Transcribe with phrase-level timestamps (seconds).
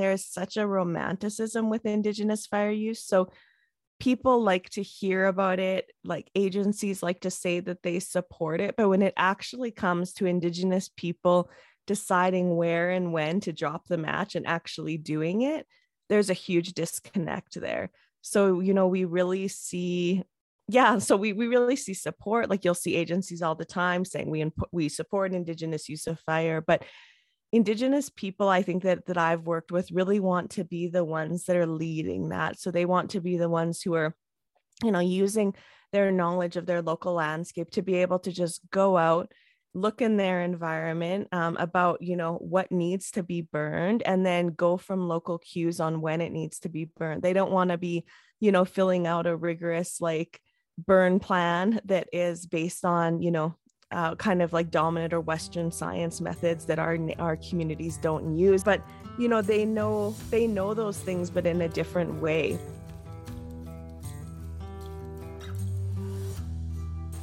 [0.00, 3.04] there is such a romanticism with Indigenous fire use.
[3.04, 3.28] So
[4.00, 8.74] people like to hear about it, like agencies like to say that they support it.
[8.76, 11.50] But when it actually comes to Indigenous people
[11.86, 15.66] deciding where and when to drop the match and actually doing it,
[16.08, 17.90] there's a huge disconnect there.
[18.22, 20.24] So, you know, we really see
[20.68, 24.30] yeah so we, we really see support like you'll see agencies all the time saying
[24.30, 26.84] we input, we support indigenous use of fire but
[27.52, 31.44] indigenous people i think that that i've worked with really want to be the ones
[31.44, 32.58] that are leading that.
[32.58, 34.14] So they want to be the ones who are
[34.82, 35.54] you know using
[35.92, 39.32] their knowledge of their local landscape to be able to just go out
[39.72, 44.48] look in their environment um, about you know what needs to be burned and then
[44.48, 47.22] go from local cues on when it needs to be burned.
[47.22, 48.04] They don't want to be
[48.40, 50.40] you know filling out a rigorous like
[50.78, 53.54] burn plan that is based on you know
[53.92, 58.62] uh, kind of like dominant or western science methods that our our communities don't use
[58.62, 58.80] but
[59.18, 62.58] you know they know they know those things but in a different way.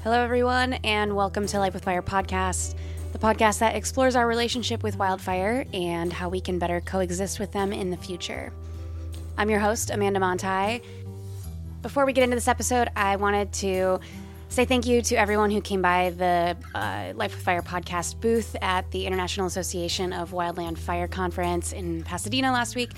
[0.04, 2.76] Hello everyone and welcome to life with fire podcast
[3.14, 7.52] the podcast that explores our relationship with wildfire and how we can better coexist with
[7.54, 8.52] them in the future.
[9.38, 10.84] I'm your host amanda Monthei
[11.82, 14.00] before we get into this episode i wanted to
[14.50, 18.56] say thank you to everyone who came by the uh, Life with Fire podcast booth
[18.62, 22.92] at the International Association of Wildland Fire Conference in Pasadena last week.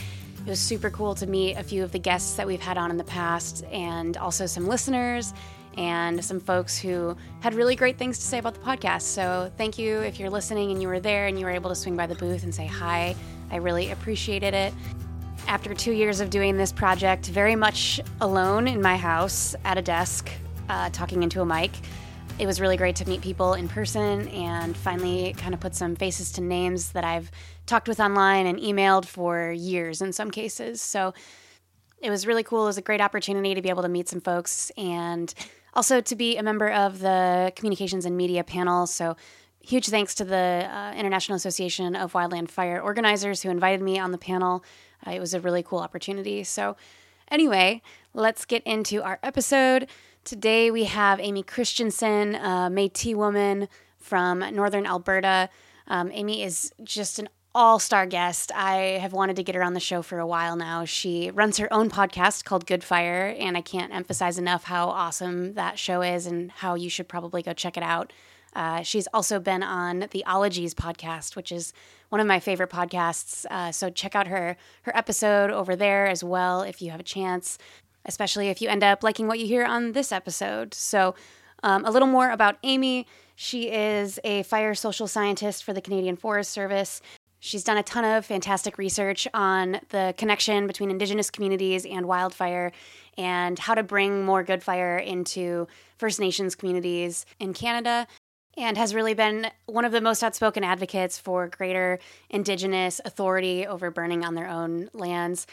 [0.46, 2.92] It was super cool to meet a few of the guests that we've had on
[2.92, 5.34] in the past and also some listeners
[5.78, 9.02] and some folks who had really great things to say about the podcast.
[9.02, 11.76] So, thank you if you're listening and you were there and you were able to
[11.76, 13.16] swing by the booth and say hi.
[13.52, 14.74] I really appreciated it.
[15.48, 19.82] After two years of doing this project very much alone in my house at a
[19.82, 20.30] desk,
[20.70, 21.72] uh, talking into a mic.
[22.38, 25.96] It was really great to meet people in person and finally kind of put some
[25.96, 27.30] faces to names that I've
[27.66, 30.82] talked with online and emailed for years in some cases.
[30.82, 31.14] So
[32.02, 32.64] it was really cool.
[32.64, 35.34] It was a great opportunity to be able to meet some folks and
[35.74, 38.88] also to be a member of the communications and media panel.
[38.88, 39.18] So
[39.62, 44.12] huge thanks to the uh, International Association of Wildland Fire organizers who invited me on
[44.12, 44.64] the panel.
[45.06, 46.44] Uh, it was a really cool opportunity.
[46.44, 46.76] So,
[47.30, 47.82] anyway,
[48.14, 49.88] let's get into our episode.
[50.26, 55.50] Today we have Amy Christensen, a Métis woman from Northern Alberta.
[55.88, 58.52] Um, Amy is just an all star guest.
[58.54, 60.86] I have wanted to get her on the show for a while now.
[60.86, 65.54] She runs her own podcast called Good Fire, and I can't emphasize enough how awesome
[65.56, 68.14] that show is and how you should probably go check it out.
[68.56, 71.72] Uh, she's also been on the Ologies podcast, which is
[72.10, 73.46] one of my favorite podcasts.
[73.50, 77.04] Uh, so check out her her episode over there as well if you have a
[77.04, 77.58] chance
[78.10, 80.74] especially if you end up liking what you hear on this episode.
[80.74, 81.16] So,
[81.64, 83.06] um, a little more about Amy.
[83.36, 87.02] She is a fire social scientist for the Canadian Forest Service.
[87.40, 92.72] She's done a ton of fantastic research on the connection between Indigenous communities and wildfire
[93.18, 98.08] and how to bring more good fire into First Nations communities in Canada
[98.58, 102.00] and has really been one of the most outspoken advocates for greater
[102.30, 105.48] Indigenous authority over burning on their own lands.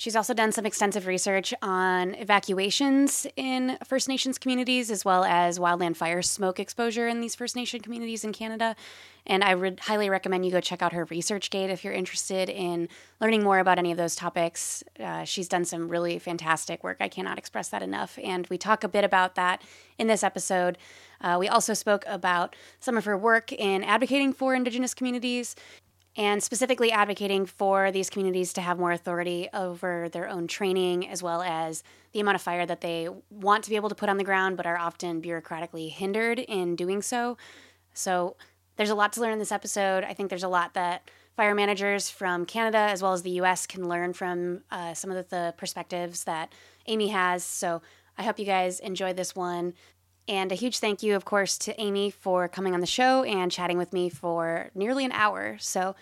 [0.00, 5.58] She's also done some extensive research on evacuations in First Nations communities, as well as
[5.58, 8.76] wildland fire smoke exposure in these First Nation communities in Canada.
[9.26, 12.48] And I would highly recommend you go check out her research gate if you're interested
[12.48, 12.88] in
[13.20, 14.82] learning more about any of those topics.
[14.98, 16.96] Uh, she's done some really fantastic work.
[17.00, 18.18] I cannot express that enough.
[18.24, 19.60] And we talk a bit about that
[19.98, 20.78] in this episode.
[21.20, 25.56] Uh, we also spoke about some of her work in advocating for Indigenous communities
[26.16, 31.22] and specifically advocating for these communities to have more authority over their own training as
[31.22, 31.82] well as
[32.12, 34.56] the amount of fire that they want to be able to put on the ground
[34.56, 37.36] but are often bureaucratically hindered in doing so.
[37.94, 38.36] So
[38.76, 40.04] there's a lot to learn in this episode.
[40.04, 43.66] I think there's a lot that fire managers from Canada as well as the US
[43.66, 46.52] can learn from uh, some of the perspectives that
[46.86, 47.44] Amy has.
[47.44, 47.82] So
[48.18, 49.74] I hope you guys enjoyed this one.
[50.30, 53.50] And a huge thank you, of course, to Amy for coming on the show and
[53.50, 55.56] chatting with me for nearly an hour.
[55.58, 55.96] So,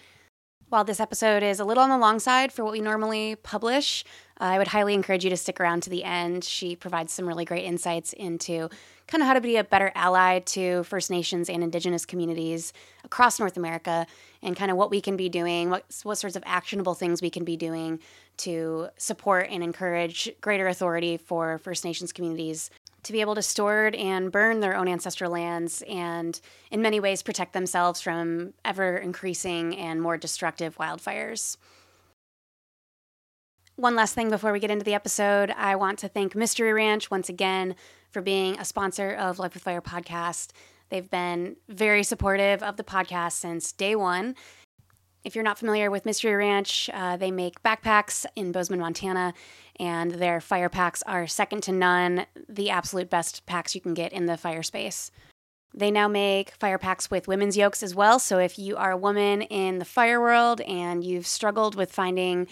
[0.69, 4.05] while this episode is a little on the long side for what we normally publish,
[4.39, 6.45] uh, I would highly encourage you to stick around to the end.
[6.45, 8.69] She provides some really great insights into
[9.07, 12.75] kind of how to be a better ally to First Nations and Indigenous communities
[13.05, 14.07] across North America
[14.43, 17.31] and kind of what we can be doing, what, what sorts of actionable things we
[17.31, 17.99] can be doing
[18.37, 22.71] to support and encourage greater authority for First Nations communities
[23.05, 26.41] to be able to store and burn their own ancestral lands and,
[26.71, 31.57] in many ways, protect themselves from ever increasing and more destructive wildfires.
[33.77, 37.13] One last thing before we get into the episode, I want to thank Mystery Ranch
[37.13, 37.77] once again
[38.11, 40.51] for being a sponsor of Life with Fire podcast.
[40.89, 44.35] They've been very supportive of the podcast since day one.
[45.23, 49.35] If you're not familiar with Mystery Ranch, uh, they make backpacks in Bozeman, Montana,
[49.79, 54.13] and their fire packs are second to none, the absolute best packs you can get
[54.13, 55.11] in the fire space.
[55.75, 58.19] They now make fire packs with women's yokes as well.
[58.19, 62.49] So if you are a woman in the fire world and you've struggled with finding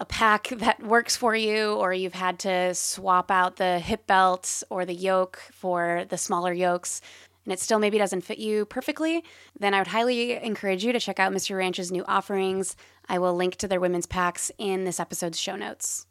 [0.00, 4.64] a pack that works for you, or you've had to swap out the hip belts
[4.68, 7.00] or the yoke for the smaller yokes,
[7.44, 9.24] and it still maybe doesn't fit you perfectly,
[9.58, 12.76] then I would highly encourage you to check out Mystery Ranch's new offerings.
[13.08, 16.06] I will link to their women's packs in this episode's show notes.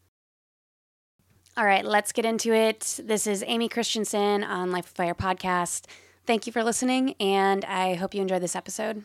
[1.62, 3.00] All right, let's get into it.
[3.04, 5.86] This is Amy Christensen on Life of Fire podcast.
[6.26, 9.04] Thank you for listening, and I hope you enjoyed this episode.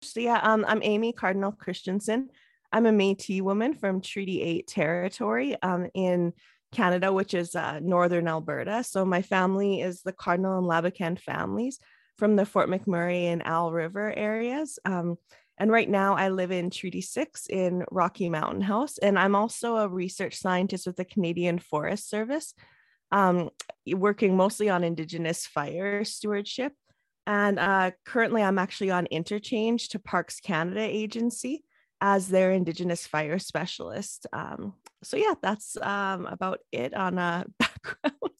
[0.00, 2.30] So yeah, um, I'm Amy Cardinal Christensen.
[2.72, 6.32] I'm a Métis woman from Treaty 8 territory um, in
[6.72, 8.84] Canada, which is uh, northern Alberta.
[8.84, 11.78] So my family is the Cardinal and Laboucan families
[12.16, 14.78] from the Fort McMurray and Owl River areas.
[14.86, 15.18] Um,
[15.58, 18.98] and right now I live in Treaty 6 in Rocky Mountain House.
[18.98, 22.54] And I'm also a research scientist with the Canadian Forest Service,
[23.12, 23.50] um,
[23.86, 26.72] working mostly on Indigenous fire stewardship.
[27.26, 31.64] And uh, currently, I'm actually on interchange to Parks Canada Agency
[32.00, 34.26] as their Indigenous fire specialist.
[34.32, 38.32] Um, so, yeah, that's um, about it on a background.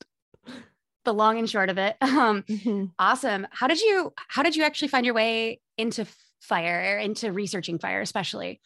[1.05, 1.97] The long and short of it.
[2.03, 2.87] Um, mm-hmm.
[2.99, 3.47] Awesome.
[3.51, 6.07] How did you How did you actually find your way into
[6.45, 8.61] fire, into researching fire, especially?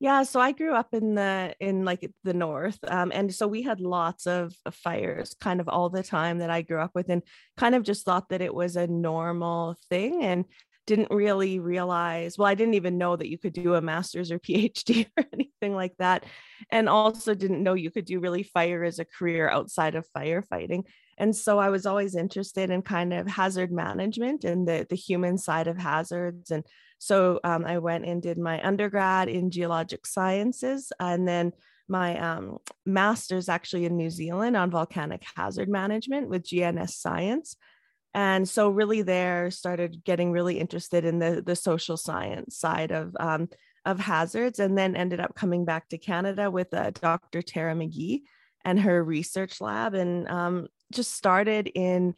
[0.00, 3.60] Yeah, so I grew up in the in like the north, um, and so we
[3.60, 7.10] had lots of, of fires, kind of all the time that I grew up with,
[7.10, 7.22] and
[7.58, 10.46] kind of just thought that it was a normal thing, and
[10.86, 12.38] didn't really realize.
[12.38, 15.74] Well, I didn't even know that you could do a master's or PhD or anything
[15.74, 16.24] like that,
[16.70, 20.84] and also didn't know you could do really fire as a career outside of firefighting.
[21.20, 25.38] And so I was always interested in kind of hazard management and the the human
[25.38, 26.64] side of hazards and
[27.00, 31.52] so um, I went and did my undergrad in geologic sciences and then
[31.88, 37.56] my um, master's actually in New Zealand on volcanic hazard management with GNS Science.
[38.12, 43.16] And so really there started getting really interested in the, the social science side of,
[43.18, 43.48] um,
[43.86, 47.40] of hazards and then ended up coming back to Canada with uh, Dr.
[47.40, 48.22] Tara McGee
[48.64, 52.14] and her research lab and um, just started in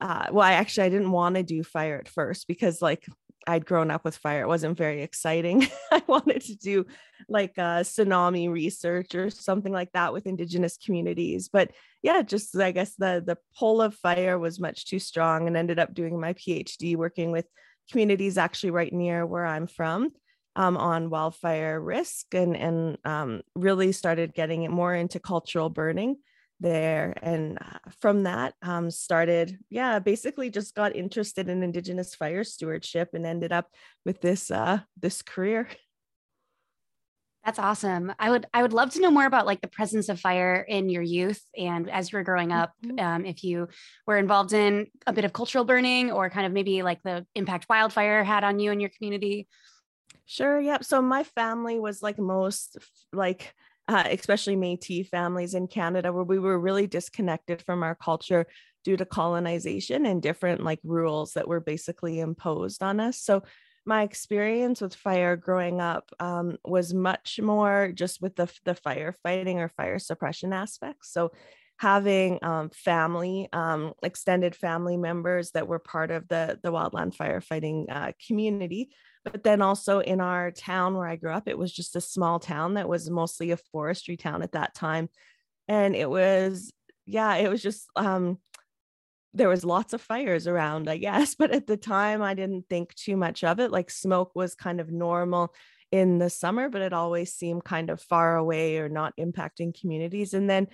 [0.00, 3.06] uh, well, I actually I didn't want to do fire at first because like
[3.46, 4.42] I'd grown up with fire.
[4.42, 5.66] It wasn't very exciting.
[5.92, 6.86] I wanted to do
[7.28, 11.48] like a tsunami research or something like that with indigenous communities.
[11.48, 11.70] But
[12.02, 15.78] yeah, just I guess the the pull of fire was much too strong and ended
[15.78, 17.46] up doing my PhD working with
[17.90, 20.10] communities actually right near where I'm from
[20.56, 26.16] um, on wildfire risk and and um, really started getting it more into cultural burning
[26.60, 27.14] there.
[27.22, 33.10] And uh, from that um, started yeah basically just got interested in indigenous fire stewardship
[33.14, 33.68] and ended up
[34.04, 35.68] with this uh, this career.
[37.44, 38.12] That's awesome.
[38.20, 40.88] I would i would love to know more about like the presence of fire in
[40.88, 43.04] your youth and as you were growing up mm-hmm.
[43.04, 43.66] um, if you
[44.06, 47.66] were involved in a bit of cultural burning or kind of maybe like the impact
[47.68, 49.48] wildfire had on you and your community
[50.26, 52.78] sure yep so my family was like most
[53.12, 53.54] like
[53.88, 58.46] uh, especially Metis families in Canada, where we were really disconnected from our culture
[58.84, 63.20] due to colonization and different like rules that were basically imposed on us.
[63.20, 63.42] So
[63.84, 69.56] my experience with fire growing up um, was much more just with the the firefighting
[69.56, 71.12] or fire suppression aspects.
[71.12, 71.32] So
[71.78, 77.86] having um, family, um, extended family members that were part of the the wildland firefighting
[77.90, 78.90] uh, community
[79.24, 82.38] but then also in our town where I grew up, it was just a small
[82.38, 85.08] town that was mostly a forestry town at that time.
[85.68, 86.72] And it was,
[87.06, 88.38] yeah, it was just, um,
[89.34, 91.34] there was lots of fires around, I guess.
[91.34, 93.70] But at the time, I didn't think too much of it.
[93.70, 95.54] Like smoke was kind of normal
[95.92, 100.34] in the summer, but it always seemed kind of far away or not impacting communities.
[100.34, 100.68] And then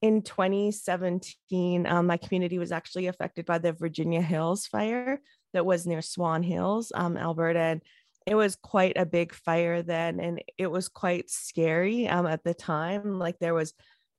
[0.00, 5.20] in 2017, um, my community was actually affected by the Virginia Hills fire
[5.52, 7.58] that was near Swan Hills, um, Alberta.
[7.58, 7.82] And
[8.26, 12.54] it was quite a big fire then, and it was quite scary um, at the
[12.54, 13.18] time.
[13.18, 13.72] Like there was,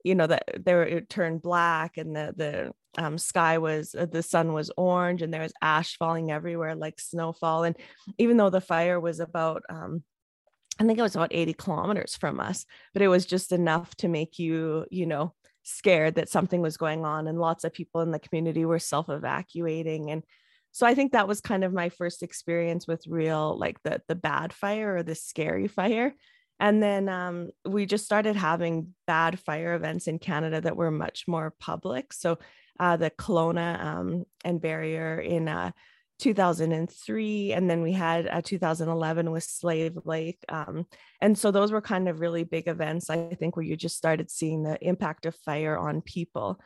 [0.03, 4.23] you know, that there it turned black, and the the um, sky was uh, the
[4.23, 7.63] sun was orange, and there was ash falling everywhere like snowfall.
[7.63, 7.75] And
[8.17, 10.03] even though the fire was about um,
[10.81, 14.07] I think it was about 80 kilometers from us, but it was just enough to
[14.07, 17.27] make you, you know, scared that something was going on.
[17.27, 20.09] And lots of people in the community were self evacuating.
[20.09, 20.23] And
[20.71, 24.15] so i think that was kind of my first experience with real like the the
[24.15, 26.13] bad fire or the scary fire.
[26.59, 31.23] And then um, we just started having bad fire events in canada that were much
[31.27, 32.13] more public.
[32.13, 32.37] So
[32.79, 35.71] uh, the Kelowna um, and Barriere in uh,
[36.19, 40.85] 2003 and then we had a 2011 with slave lake um,
[41.19, 44.29] and so those were kind of really big events i think where you just started
[44.29, 46.59] seeing the impact of fire on people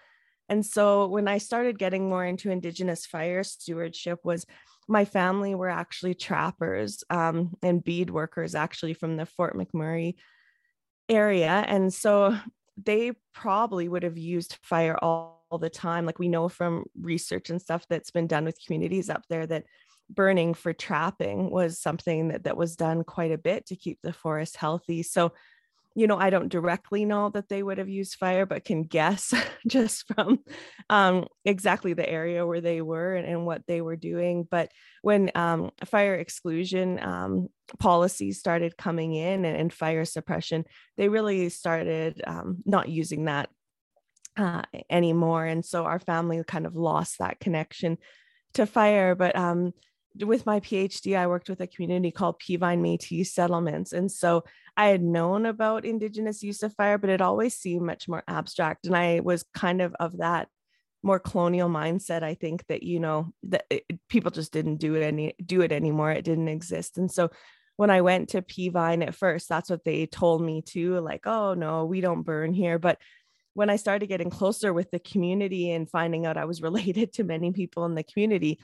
[0.49, 4.45] and so when i started getting more into indigenous fire stewardship was
[4.87, 10.15] my family were actually trappers um, and bead workers actually from the fort mcmurray
[11.09, 12.37] area and so
[12.83, 16.05] they probably would have used fire all all the time.
[16.05, 19.63] Like we know from research and stuff that's been done with communities up there that
[20.09, 24.13] burning for trapping was something that, that was done quite a bit to keep the
[24.13, 25.01] forest healthy.
[25.03, 25.33] So,
[25.95, 29.33] you know, I don't directly know that they would have used fire, but can guess
[29.67, 30.39] just from
[30.89, 34.45] um, exactly the area where they were and, and, what they were doing.
[34.49, 34.71] But
[35.01, 37.47] when um, fire exclusion um,
[37.79, 40.65] policies started coming in and, and, fire suppression,
[40.97, 43.49] they really started um, not using that
[44.35, 45.45] uh, anymore.
[45.45, 47.97] And so our family kind of lost that connection
[48.55, 49.15] to fire.
[49.15, 49.71] But um,
[50.19, 53.91] with my PhD, I worked with a community called Peavine Métis Settlements.
[53.93, 54.43] And so
[54.77, 58.85] I had known about Indigenous use of fire, but it always seemed much more abstract.
[58.85, 60.47] And I was kind of of that
[61.03, 62.23] more colonial mindset.
[62.23, 65.71] I think that, you know, that it, people just didn't do it any do it
[65.71, 66.11] anymore.
[66.11, 66.97] It didn't exist.
[66.97, 67.29] And so
[67.77, 71.53] when I went to Peavine at first, that's what they told me too, like, oh
[71.53, 72.79] no, we don't burn here.
[72.79, 72.99] But
[73.53, 77.23] when I started getting closer with the community and finding out I was related to
[77.23, 78.59] many people in the community,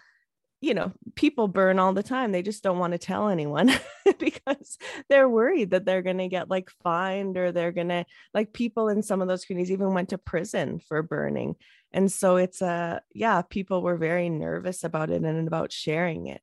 [0.62, 2.32] you know, people burn all the time.
[2.32, 3.72] They just don't want to tell anyone
[4.20, 4.78] because
[5.10, 8.88] they're worried that they're going to get like fined or they're going to, like, people
[8.88, 11.56] in some of those communities even went to prison for burning.
[11.92, 16.42] And so it's a, yeah, people were very nervous about it and about sharing it.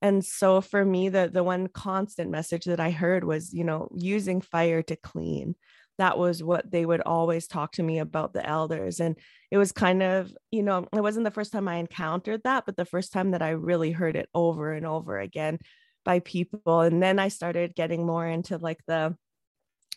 [0.00, 3.88] And so for me, the the one constant message that I heard was, you know,
[3.92, 5.56] using fire to clean
[5.98, 9.16] that was what they would always talk to me about the elders and
[9.50, 12.76] it was kind of you know it wasn't the first time i encountered that but
[12.76, 15.58] the first time that i really heard it over and over again
[16.04, 19.14] by people and then i started getting more into like the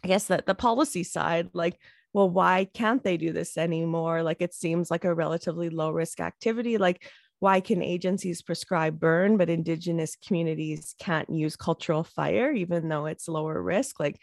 [0.03, 1.77] i guess that the policy side like
[2.13, 4.23] well why can't they do this anymore?
[4.23, 7.03] Like it seems like a relatively low risk activity like
[7.39, 13.27] why can agencies prescribe burn but indigenous communities can't use cultural fire even though it's
[13.27, 13.99] lower risk?
[13.99, 14.19] Like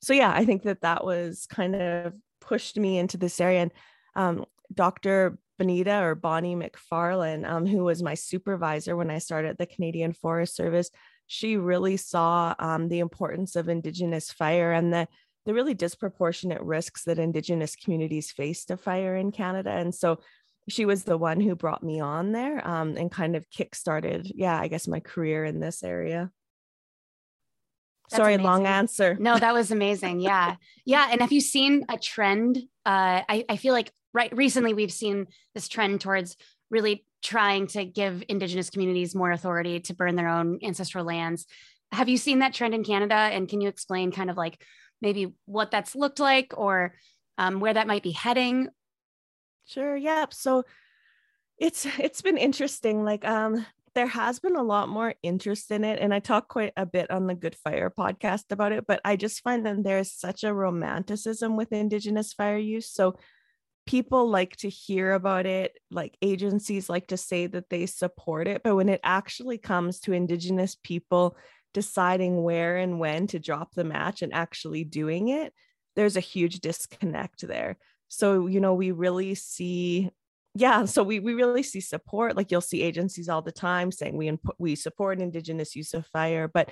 [0.00, 3.62] so yeah, I think that that was kind of pushed me into this area.
[3.62, 3.72] And
[4.14, 5.38] um, Dr.
[5.58, 10.56] Bonita or Bonnie McFarlane, um, who was my supervisor when I started the Canadian Forest
[10.56, 10.90] Service,
[11.26, 15.08] she really saw um, the importance of Indigenous fire and the
[15.46, 19.70] the really disproportionate risks that Indigenous communities face to fire in Canada.
[19.70, 20.20] And so
[20.68, 24.60] she was the one who brought me on there um, and kind of kickstarted, yeah,
[24.60, 26.30] I guess my career in this area.
[28.10, 28.50] That's Sorry, amazing.
[28.50, 29.16] long answer.
[29.20, 30.20] No, that was amazing.
[30.20, 30.56] Yeah.
[30.84, 31.08] yeah.
[31.10, 32.56] And have you seen a trend?
[32.86, 36.36] Uh, I, I feel like right recently we've seen this trend towards
[36.70, 41.46] really trying to give Indigenous communities more authority to burn their own ancestral lands.
[41.92, 43.14] Have you seen that trend in Canada?
[43.14, 44.62] And can you explain kind of like
[45.00, 46.94] maybe what that's looked like or
[47.36, 48.68] um, where that might be heading?
[49.66, 49.96] Sure.
[49.96, 50.26] Yeah.
[50.30, 50.64] So
[51.58, 53.04] it's it's been interesting.
[53.04, 53.66] Like um
[53.98, 55.98] there has been a lot more interest in it.
[56.00, 59.16] And I talk quite a bit on the Good Fire podcast about it, but I
[59.16, 62.88] just find that there's such a romanticism with Indigenous fire use.
[62.88, 63.16] So
[63.88, 68.62] people like to hear about it, like agencies like to say that they support it.
[68.62, 71.36] But when it actually comes to Indigenous people
[71.74, 75.52] deciding where and when to drop the match and actually doing it,
[75.96, 77.78] there's a huge disconnect there.
[78.06, 80.10] So, you know, we really see
[80.58, 84.16] yeah so we, we really see support like you'll see agencies all the time saying
[84.16, 86.70] we input, we support indigenous use of fire but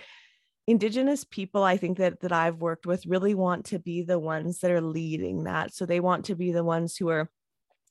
[0.67, 4.59] indigenous people i think that that i've worked with really want to be the ones
[4.61, 7.31] that are leading that so they want to be the ones who are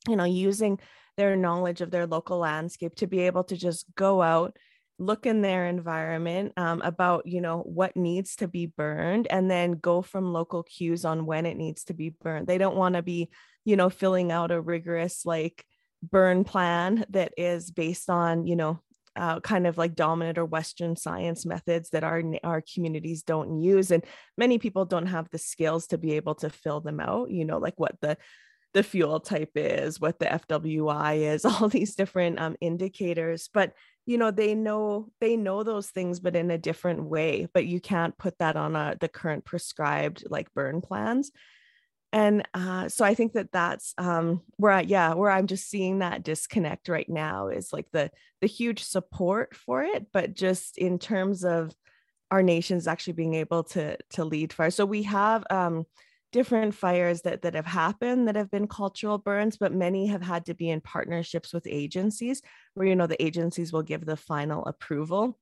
[0.06, 0.78] you know using
[1.16, 4.56] their knowledge of their local landscape to be able to just go out
[4.98, 9.72] look in their environment um, about you know what needs to be burned and then
[9.72, 12.46] go from local cues on when it needs to be burned.
[12.46, 13.28] They don't want to be
[13.64, 15.64] you know filling out a rigorous like
[16.02, 18.80] burn plan that is based on you know
[19.16, 23.90] uh, kind of like dominant or western science methods that our our communities don't use.
[23.90, 24.04] And
[24.36, 27.58] many people don't have the skills to be able to fill them out you know
[27.58, 28.16] like what the
[28.74, 33.48] the fuel type is what the fwi is all these different um, indicators.
[33.52, 33.72] But
[34.04, 37.48] you know they know they know those things but in a different way.
[37.54, 41.30] But you can't put that on a, the current prescribed like burn plans
[42.12, 45.98] and uh, so i think that that's um, where i yeah where i'm just seeing
[45.98, 48.10] that disconnect right now is like the
[48.40, 51.74] the huge support for it but just in terms of
[52.30, 54.70] our nations actually being able to to lead fire.
[54.70, 55.86] So we have um,
[56.32, 60.46] different fires that that have happened that have been cultural burns but many have had
[60.46, 62.42] to be in partnerships with agencies
[62.74, 65.38] where you know the agencies will give the final approval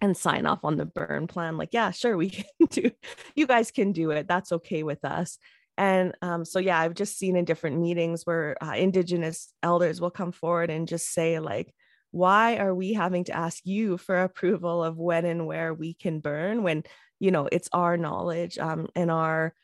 [0.00, 2.90] and sign off on the burn plan like yeah sure we can do
[3.34, 4.26] you guys can do it.
[4.26, 5.38] That's okay with us
[5.78, 10.10] and um, so yeah i've just seen in different meetings where uh, indigenous elders will
[10.10, 11.72] come forward and just say like
[12.12, 16.20] why are we having to ask you for approval of when and where we can
[16.20, 16.82] burn when
[17.20, 19.54] you know it's our knowledge um, and our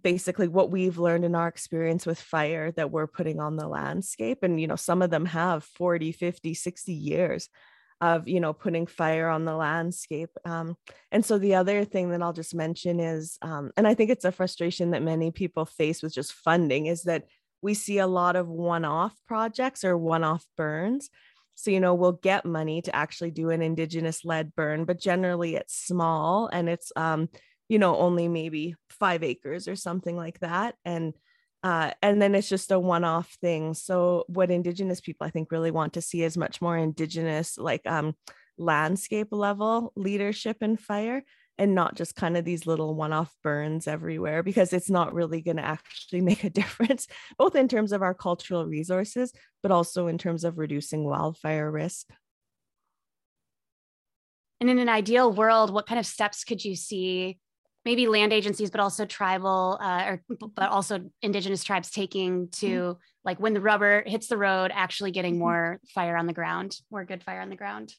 [0.00, 4.38] basically what we've learned in our experience with fire that we're putting on the landscape?
[4.42, 7.48] And you know some of them have 40 50 60 years
[8.00, 10.76] of you know putting fire on the landscape um,
[11.12, 14.24] and so the other thing that i'll just mention is um, and i think it's
[14.24, 17.24] a frustration that many people face with just funding is that
[17.62, 21.10] we see a lot of one-off projects or one-off burns.
[21.54, 25.56] So you know we'll get money to actually do an indigenous led burn but generally
[25.56, 27.28] it's small and it's um,
[27.68, 30.76] you know only maybe five acres or something like that.
[30.84, 31.12] And
[31.62, 33.74] uh, and then it's just a one-off thing.
[33.74, 37.82] So what indigenous people i think really want to see is much more indigenous like
[37.86, 38.14] um,
[38.58, 41.22] landscape level leadership in fire
[41.58, 45.58] and not just kind of these little one-off burns everywhere because it's not really going
[45.58, 47.06] to actually make a difference
[47.38, 52.06] both in terms of our cultural resources but also in terms of reducing wildfire risk.
[54.60, 57.38] And in an ideal world what kind of steps could you see
[57.84, 60.22] maybe land agencies, but also tribal uh, or
[60.54, 62.98] but also indigenous tribes taking to mm-hmm.
[63.24, 65.42] like when the rubber hits the road, actually getting mm-hmm.
[65.42, 67.94] more fire on the ground, more good fire on the ground.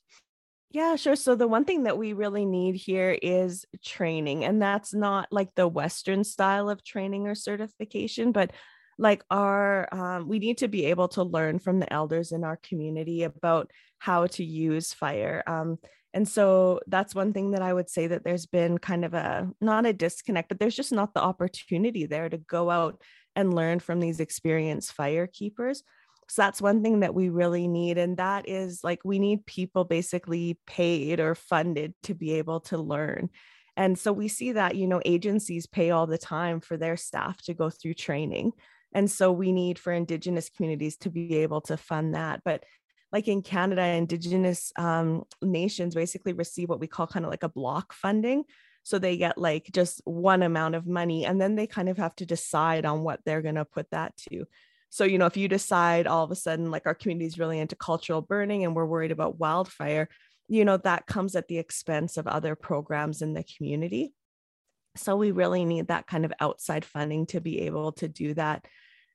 [0.73, 1.17] Yeah, sure.
[1.17, 5.49] So the one thing that we really need here is training, and that's not like
[5.55, 8.51] the Western style of training or certification, but
[8.97, 12.57] like our um, we need to be able to learn from the elders in our
[12.57, 13.69] community about
[13.99, 15.43] how to use fire.
[15.45, 15.77] Um,
[16.13, 19.49] and so that's one thing that I would say that there's been kind of a
[19.61, 23.01] not a disconnect, but there's just not the opportunity there to go out
[23.35, 25.83] and learn from these experienced fire keepers.
[26.27, 27.97] So that's one thing that we really need.
[27.97, 32.77] And that is like we need people basically paid or funded to be able to
[32.77, 33.29] learn.
[33.77, 37.41] And so we see that, you know, agencies pay all the time for their staff
[37.43, 38.51] to go through training.
[38.93, 42.41] And so we need for Indigenous communities to be able to fund that.
[42.43, 42.63] But
[43.11, 47.49] like in Canada, Indigenous um, nations basically receive what we call kind of like a
[47.49, 48.43] block funding.
[48.83, 52.15] So they get like just one amount of money and then they kind of have
[52.15, 54.45] to decide on what they're going to put that to.
[54.89, 57.59] So, you know, if you decide all of a sudden, like our community is really
[57.59, 60.09] into cultural burning and we're worried about wildfire,
[60.47, 64.13] you know, that comes at the expense of other programs in the community.
[64.97, 68.65] So we really need that kind of outside funding to be able to do that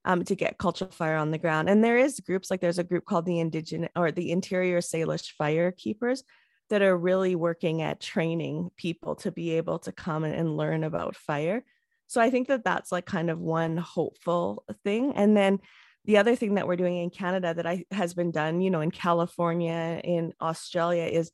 [0.07, 1.69] um, to get cultural fire on the ground.
[1.69, 5.33] And there is groups like there's a group called the Indigenous or the Interior Salish
[5.33, 6.23] Fire Keepers
[6.71, 11.17] that are really working at training people to be able to come and learn about
[11.17, 11.65] fire.
[12.07, 15.13] So I think that that's like kind of one hopeful thing.
[15.17, 15.59] And then
[16.05, 18.81] the other thing that we're doing in Canada that I has been done, you know,
[18.81, 21.33] in California, in Australia, is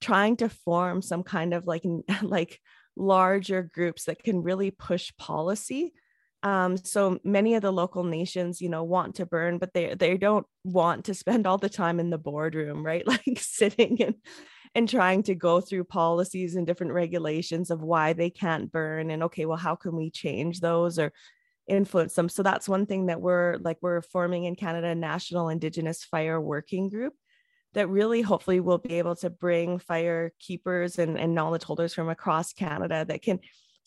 [0.00, 1.84] trying to form some kind of like
[2.22, 2.60] like
[2.96, 5.92] larger groups that can really push policy
[6.42, 10.16] um, so many of the local nations you know want to burn but they they
[10.16, 13.06] don't want to spend all the time in the boardroom right?
[13.06, 14.14] Like sitting and
[14.74, 19.24] and trying to go through policies and different regulations of why they can't burn and
[19.24, 21.12] okay well how can we change those or
[21.68, 22.28] influence them?
[22.28, 26.40] So that's one thing that we're like we're forming in canada a national indigenous fire
[26.40, 27.14] working group
[27.74, 32.08] that really hopefully will be able to bring fire keepers and, and knowledge holders from
[32.08, 33.38] across canada that can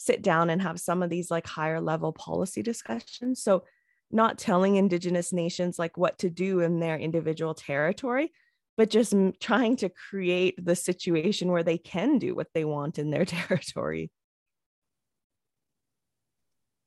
[0.01, 3.43] sit down and have some of these like higher level policy discussions.
[3.43, 3.63] So,
[4.13, 8.33] not telling Indigenous nations like what to do in their individual territory,
[8.75, 13.09] but just trying to create the situation where they can do what they want in
[13.09, 14.11] their territory.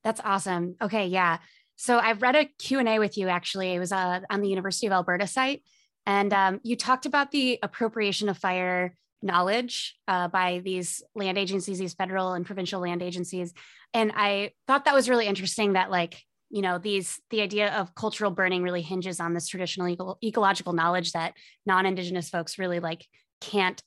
[0.02, 0.76] That's awesome.
[0.82, 1.38] Okay, yeah.
[1.76, 3.72] So I've read a Q&A with you actually.
[3.72, 5.62] It was uh, on the University of Alberta site.
[6.06, 11.78] And um, you talked about the appropriation of fire knowledge uh, by these land agencies,
[11.78, 13.52] these federal and provincial land agencies.
[13.92, 17.94] And I thought that was really interesting that, like, you know, these the idea of
[17.94, 21.34] cultural burning really hinges on this traditional eco- ecological knowledge that
[21.66, 23.06] non-indigenous folks really like
[23.40, 23.82] can't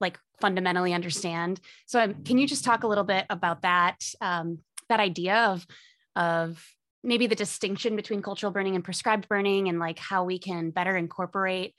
[0.00, 1.60] like fundamentally understand.
[1.86, 4.58] So, um, can you just talk a little bit about that um,
[4.88, 5.66] that idea of
[6.14, 6.64] of
[7.02, 10.96] maybe the distinction between cultural burning and prescribed burning, and like how we can better
[10.96, 11.74] incorporate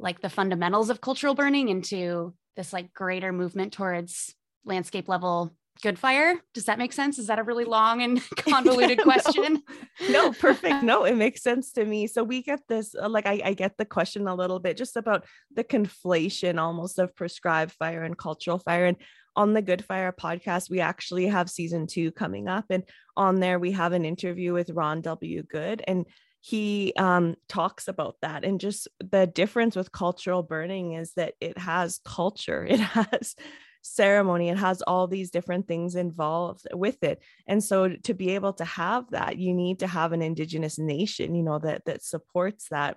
[0.00, 4.34] like the fundamentals of cultural burning into this like greater movement towards
[4.64, 6.38] landscape level good fire?
[6.54, 7.18] Does that make sense?
[7.18, 9.62] Is that a really long and convoluted no, question?
[10.10, 10.82] No, perfect.
[10.90, 12.06] No, it makes sense to me.
[12.06, 14.96] So we get this, uh, like, I, I get the question a little bit just
[14.96, 18.86] about the conflation almost of prescribed fire and cultural fire.
[18.86, 18.96] And
[19.36, 22.66] on the Good Fire podcast, we actually have season two coming up.
[22.70, 22.84] And
[23.16, 25.42] on there, we have an interview with Ron W.
[25.42, 25.82] Goode.
[25.86, 26.06] And
[26.40, 31.56] he um, talks about that and just the difference with cultural burning is that it
[31.58, 33.36] has culture it has
[33.82, 38.52] ceremony it has all these different things involved with it and so to be able
[38.52, 42.68] to have that you need to have an indigenous nation you know that that supports
[42.70, 42.94] that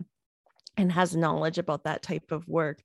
[0.76, 2.82] and has knowledge about that type of work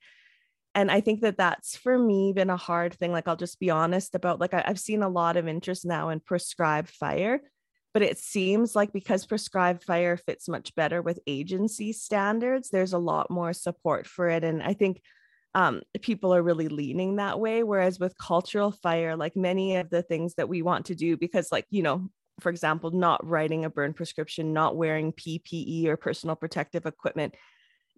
[0.76, 3.70] and i think that that's for me been a hard thing like i'll just be
[3.70, 7.40] honest about like I, have seen a lot of interest now in prescribed fire
[7.98, 12.98] but it seems like because prescribed fire fits much better with agency standards there's a
[12.98, 15.00] lot more support for it and i think
[15.54, 17.62] um, people are really leaning that way.
[17.62, 21.50] Whereas with cultural fire, like many of the things that we want to do, because,
[21.50, 26.36] like, you know, for example, not writing a burn prescription, not wearing PPE or personal
[26.36, 27.34] protective equipment,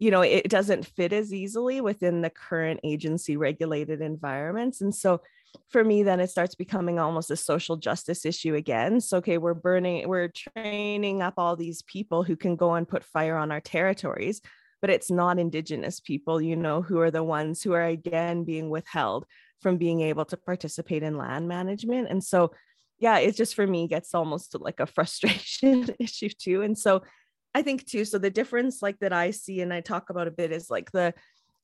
[0.01, 4.81] you know, it doesn't fit as easily within the current agency regulated environments.
[4.81, 5.21] And so
[5.69, 9.01] for me, then it starts becoming almost a social justice issue again.
[9.01, 13.05] So, okay, we're burning, we're training up all these people who can go and put
[13.05, 14.41] fire on our territories
[14.81, 18.71] but it's not indigenous people you know who are the ones who are again being
[18.71, 19.27] withheld
[19.61, 22.51] from being able to participate in land management and so
[22.99, 27.03] yeah it just for me gets almost like a frustration issue too and so
[27.55, 30.33] i think too so the difference like that i see and i talk about a
[30.33, 31.13] bit is like the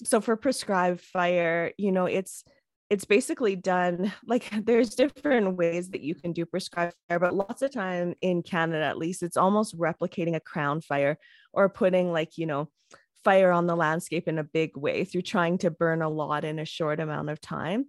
[0.05, 2.44] so for prescribed fire you know it's
[2.88, 7.62] it's basically done like there's different ways that you can do prescribed fire but lots
[7.62, 11.18] of time in canada at least it's almost replicating a crown fire
[11.53, 12.68] or putting like you know
[13.25, 16.59] fire on the landscape in a big way through trying to burn a lot in
[16.61, 17.87] a short amount of time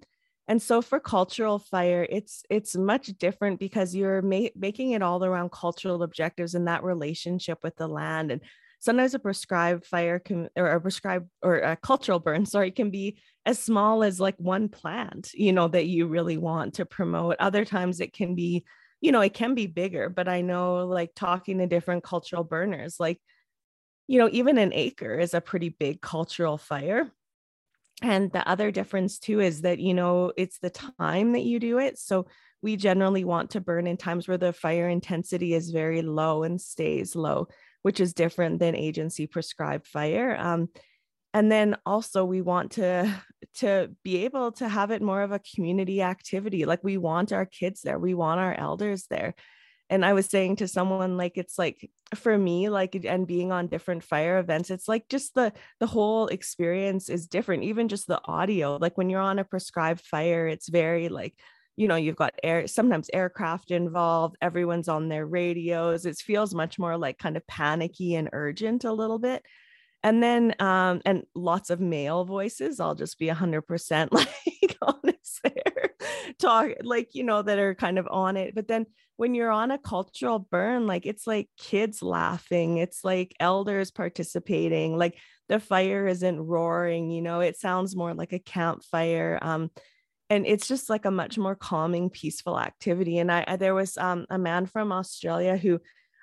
[0.47, 5.23] and so for cultural fire it's it's much different because you're ma- making it all
[5.23, 8.41] around cultural objectives and that relationship with the land and
[8.79, 13.17] sometimes a prescribed fire can or a prescribed or a cultural burn sorry can be
[13.45, 17.65] as small as like one plant you know that you really want to promote other
[17.65, 18.63] times it can be
[19.01, 22.99] you know it can be bigger but i know like talking to different cultural burners
[22.99, 23.19] like
[24.07, 27.11] you know, even an acre is a pretty big cultural fire.
[28.01, 31.79] And the other difference too is that, you know, it's the time that you do
[31.79, 31.97] it.
[31.97, 32.27] So
[32.61, 36.59] we generally want to burn in times where the fire intensity is very low and
[36.61, 37.47] stays low,
[37.81, 40.35] which is different than agency prescribed fire.
[40.39, 40.69] Um,
[41.33, 43.13] and then also we want to
[43.55, 47.45] to be able to have it more of a community activity like we want our
[47.45, 49.33] kids there we want our elders there
[49.89, 53.67] and i was saying to someone like it's like for me like and being on
[53.67, 58.21] different fire events it's like just the the whole experience is different even just the
[58.25, 61.35] audio like when you're on a prescribed fire it's very like
[61.75, 66.79] you know you've got air sometimes aircraft involved everyone's on their radios it feels much
[66.79, 69.43] more like kind of panicky and urgent a little bit.
[70.03, 75.89] And then um and lots of male voices i'll just be 100% like honest there
[76.39, 78.85] talk like you know that are kind of on it but then
[79.17, 84.97] when you're on a cultural burn like it's like kids laughing it's like elders participating
[84.97, 85.17] like
[85.49, 89.69] the fire isn't roaring you know it sounds more like a campfire um
[90.29, 93.97] and it's just like a much more calming peaceful activity and i, I there was
[93.97, 95.79] um, a man from australia who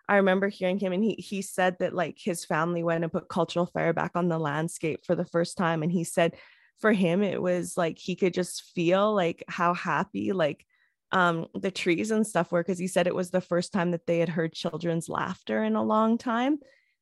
[0.07, 3.29] I remember hearing him and he he said that like his family went and put
[3.29, 6.35] cultural fire back on the landscape for the first time and he said
[6.79, 10.67] for him it was like he could just feel like how happy like
[11.15, 14.07] um the trees and stuff were because he said it was the first time that
[14.07, 16.59] they had heard children's laughter in a long time.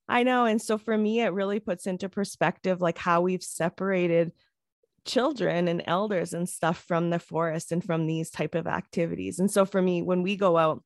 [0.08, 4.32] I know and so for me it really puts into perspective like how we've separated
[5.06, 9.38] children and elders and stuff from the forest and from these type of activities.
[9.38, 10.84] And so for me when we go out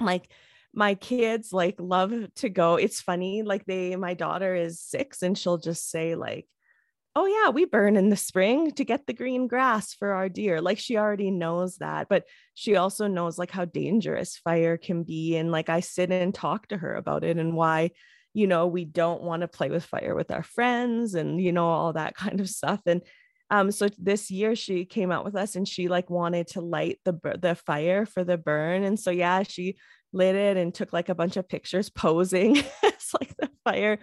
[0.00, 0.28] like
[0.74, 5.36] my kids like love to go it's funny like they my daughter is 6 and
[5.38, 6.46] she'll just say like
[7.18, 10.60] oh yeah we burn in the spring to get the green grass for our deer.
[10.60, 15.36] Like she already knows that but she also knows like how dangerous fire can be
[15.36, 17.90] and like i sit and talk to her about it and why
[18.34, 21.66] you know we don't want to play with fire with our friends and you know
[21.66, 23.02] all that kind of stuff and
[23.50, 27.00] um so this year she came out with us and she like wanted to light
[27.04, 29.76] the the fire for the burn and so yeah she
[30.12, 32.62] lit it and took like a bunch of pictures posing
[33.20, 33.98] like the fire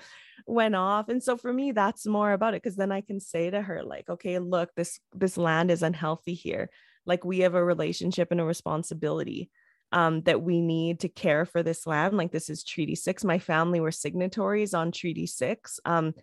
[0.47, 3.49] went off and so for me that's more about it because then i can say
[3.49, 6.69] to her like okay look this this land is unhealthy here.
[7.05, 9.49] Like we have a relationship and a responsibility
[9.91, 12.17] um, that we need to care for this land.
[12.17, 13.23] Like this is treaty six.
[13.23, 16.13] My family were signatories on treaty six um,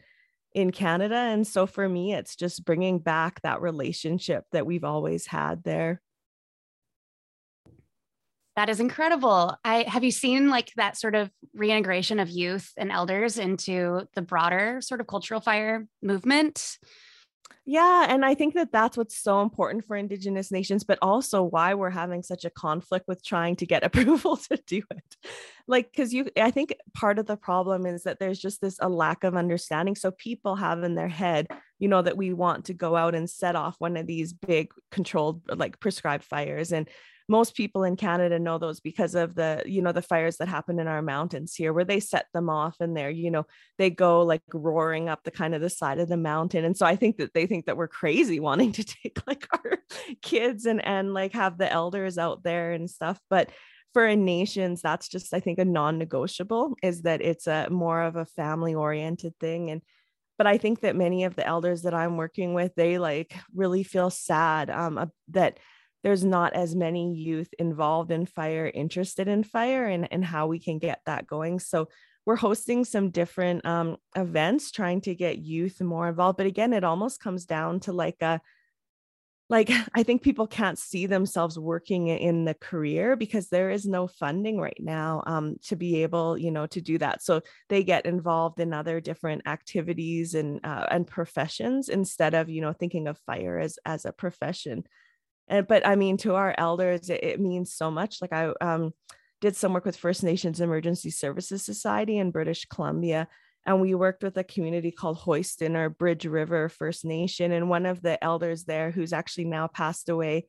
[0.55, 5.27] in canada and so for me it's just bringing back that relationship that we've always
[5.27, 6.03] had there
[8.55, 9.57] That is incredible.
[9.65, 14.23] I have you seen like that sort of reintegration of youth and elders into the
[14.23, 16.79] broader sort of cultural fire movement?
[17.65, 21.75] Yeah, and I think that that's what's so important for Indigenous nations, but also why
[21.75, 25.17] we're having such a conflict with trying to get approval to do it.
[25.69, 28.89] Like, because you, I think part of the problem is that there's just this a
[28.89, 29.95] lack of understanding.
[29.95, 31.47] So people have in their head,
[31.79, 34.73] you know, that we want to go out and set off one of these big
[34.91, 36.89] controlled, like prescribed fires, and
[37.29, 40.79] most people in Canada know those because of the, you know, the fires that happen
[40.79, 43.47] in our mountains here where they set them off and they're, you know,
[43.79, 46.65] they go like roaring up the kind of the side of the mountain.
[46.65, 49.79] And so I think that they think that we're crazy wanting to take like our
[50.23, 53.19] kids and and like have the elders out there and stuff.
[53.31, 53.51] But
[53.93, 58.17] for a nations, that's just I think a non-negotiable is that it's a more of
[58.17, 59.71] a family oriented thing.
[59.71, 59.83] And
[60.39, 63.83] but I think that many of the elders that I'm working with, they like really
[63.83, 65.59] feel sad um, that
[66.03, 70.59] there's not as many youth involved in fire, interested in fire, and, and how we
[70.59, 71.61] can get that going.
[71.61, 71.89] So
[72.25, 76.37] we're hosting some different um, events trying to get youth more involved.
[76.37, 78.41] But again, it almost comes down to like a
[79.49, 84.07] like I think people can't see themselves working in the career because there is no
[84.07, 87.23] funding right now um, to be able, you know, to do that.
[87.23, 92.61] So they get involved in other different activities and uh, and professions instead of, you
[92.61, 94.85] know, thinking of fire as as a profession
[95.53, 98.93] and but i mean to our elders it, it means so much like i um,
[99.41, 103.29] did some work with first nations emergency services society in british columbia
[103.65, 107.53] and we worked with a community called Xwísten or Bridge River First Nation.
[107.53, 110.47] And one of the elders there, who's actually now passed away,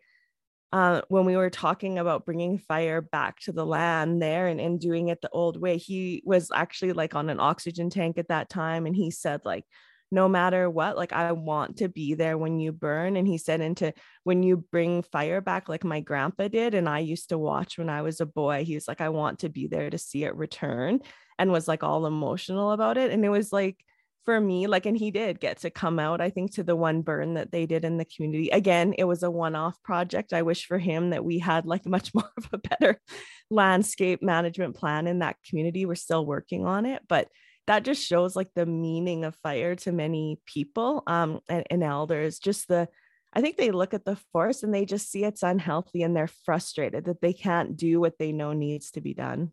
[0.72, 4.80] uh, when we were talking about bringing fire back to the land there and, and
[4.80, 8.50] doing it the old way, he was actually like on an oxygen tank at that
[8.50, 8.88] time.
[8.88, 9.66] And he said, like,
[10.14, 13.60] no matter what like i want to be there when you burn and he said
[13.62, 13.92] into
[14.24, 17.90] when you bring fire back like my grandpa did and i used to watch when
[17.90, 20.36] i was a boy he was like i want to be there to see it
[20.36, 21.00] return
[21.40, 23.84] and was like all emotional about it and it was like
[24.24, 27.02] for me like and he did get to come out i think to the one
[27.02, 28.50] burn that they did in the community.
[28.50, 30.32] Again it was a one-off project.
[30.32, 33.02] I wish for him that we had like much more of a better
[33.50, 35.86] landscape management plan in that community.
[35.86, 37.28] We're still working on it but
[37.68, 42.40] that just shows like the meaning of fire to many people um, and, and elders
[42.40, 42.88] just the
[43.34, 46.28] i think they look at the forest and they just see it's unhealthy and they're
[46.28, 49.52] frustrated that they can't do what they know needs to be done.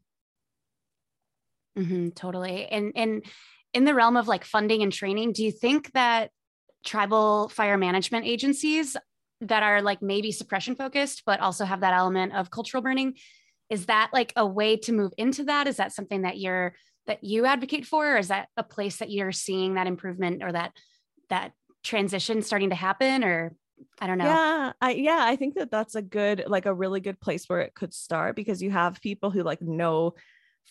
[1.79, 3.25] Mm-hmm, totally and and
[3.73, 6.31] in the realm of like funding and training do you think that
[6.85, 8.97] tribal fire management agencies
[9.41, 13.15] that are like maybe suppression focused but also have that element of cultural burning
[13.71, 15.69] is that like a way to move into that?
[15.69, 16.75] Is that something that you're
[17.11, 20.53] that you advocate for or is that a place that you're seeing that improvement or
[20.53, 20.73] that
[21.29, 21.51] that
[21.83, 23.53] transition starting to happen or
[24.01, 24.27] I don't know.
[24.27, 27.61] Yeah, I yeah, I think that that's a good like a really good place where
[27.61, 30.15] it could start because you have people who like know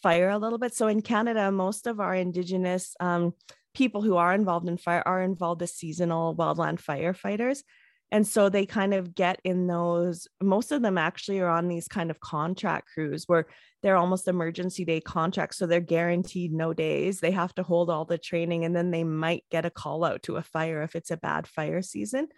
[0.01, 0.73] fire a little bit.
[0.73, 3.33] So in Canada, most of our indigenous um,
[3.73, 7.63] people who are involved in fire are involved as seasonal wildland firefighters.
[8.11, 11.87] And so they kind of get in those, most of them actually are on these
[11.87, 13.45] kind of contract crews where
[13.83, 15.57] they're almost emergency day contracts.
[15.57, 17.19] So they're guaranteed no days.
[17.19, 20.23] They have to hold all the training and then they might get a call out
[20.23, 22.29] to a fire if it's a bad fire season.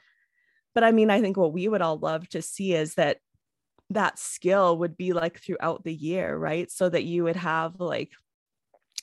[0.76, 3.18] But I mean, I think what we would all love to see is that
[3.90, 6.70] that skill would be like throughout the year, right?
[6.70, 8.12] So that you would have like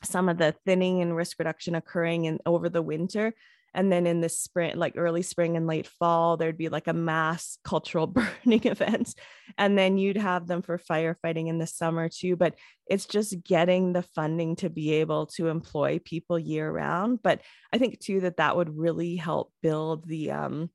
[0.02, 3.34] some of the thinning and risk reduction occurring in over the winter
[3.74, 6.92] and then in the spring like early spring and late fall there'd be like a
[6.92, 9.14] mass cultural burning event
[9.56, 12.54] and then you'd have them for firefighting in the summer too but
[12.86, 17.40] it's just getting the funding to be able to employ people year round but
[17.72, 20.70] i think too that that would really help build the um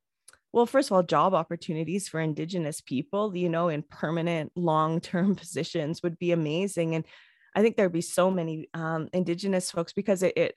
[0.51, 6.01] well first of all job opportunities for indigenous people you know in permanent long-term positions
[6.03, 7.05] would be amazing and
[7.55, 10.55] i think there'd be so many um, indigenous folks because it, it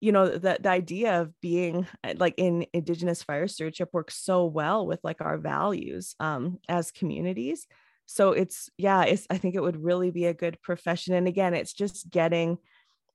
[0.00, 4.46] you know the, the idea of being uh, like in indigenous fire stewardship works so
[4.46, 7.66] well with like our values um, as communities.
[8.06, 11.14] So it's yeah it's i think it would really be a good profession.
[11.14, 12.58] And again it's just getting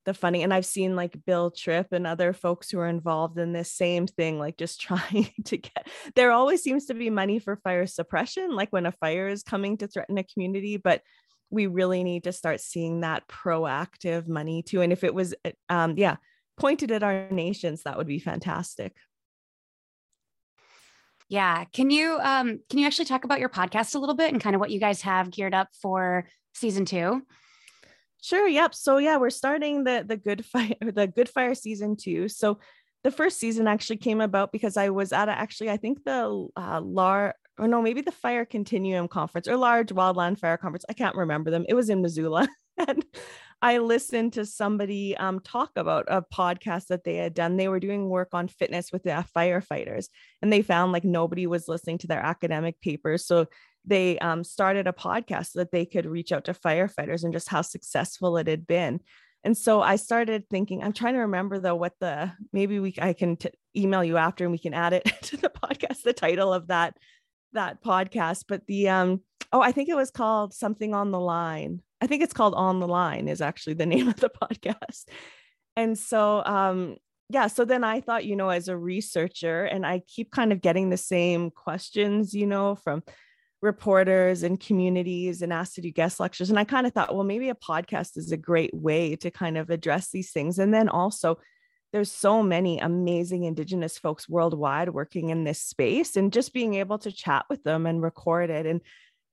[0.04, 3.52] the funding and i've seen like bill tripp and other folks who are involved in
[3.52, 7.54] this same thing like just trying to get there always seems to be money for
[7.54, 11.02] fire suppression like when a fire is coming to threaten a community but
[11.52, 14.80] we really need to start seeing that proactive money too.
[14.80, 16.16] And if it was uh, um yeah
[16.62, 18.94] pointed at our nations, that would be fantastic.
[21.28, 21.64] Yeah.
[21.72, 24.54] Can you um can you actually talk about your podcast a little bit and kind
[24.54, 27.22] of what you guys have geared up for season two?
[28.22, 28.46] Sure.
[28.46, 28.76] Yep.
[28.76, 32.28] So yeah, we're starting the the good fire the good fire season two.
[32.28, 32.60] So
[33.04, 36.48] the first season actually came about because I was at a, actually I think the
[36.56, 40.84] uh, Lar or no, maybe the Fire Continuum Conference or Large Wildland Fire Conference.
[40.88, 41.66] I can't remember them.
[41.68, 42.48] It was in Missoula.
[42.88, 43.04] and
[43.60, 47.56] I listened to somebody um, talk about a podcast that they had done.
[47.56, 50.08] They were doing work on fitness with the firefighters,
[50.40, 53.26] and they found like nobody was listening to their academic papers.
[53.26, 53.46] So
[53.84, 57.48] they um, started a podcast so that they could reach out to firefighters and just
[57.48, 59.00] how successful it had been.
[59.44, 63.12] And so I started thinking, I'm trying to remember though what the maybe we I
[63.12, 66.52] can t- email you after and we can add it to the podcast, the title
[66.52, 66.96] of that
[67.52, 68.44] that podcast.
[68.48, 69.20] But the um
[69.52, 72.80] oh, I think it was called something on the line I think it's called On
[72.80, 75.06] the Line is actually the name of the podcast.
[75.76, 76.96] And so um
[77.28, 80.60] yeah, so then I thought, you know, as a researcher and I keep kind of
[80.60, 83.02] getting the same questions, you know, from
[83.62, 87.24] reporters and communities and asked to do guest lectures and I kind of thought, well,
[87.24, 90.58] maybe a podcast is a great way to kind of address these things.
[90.58, 91.38] And then also
[91.92, 96.98] there's so many amazing indigenous folks worldwide working in this space and just being able
[96.98, 98.80] to chat with them and record it and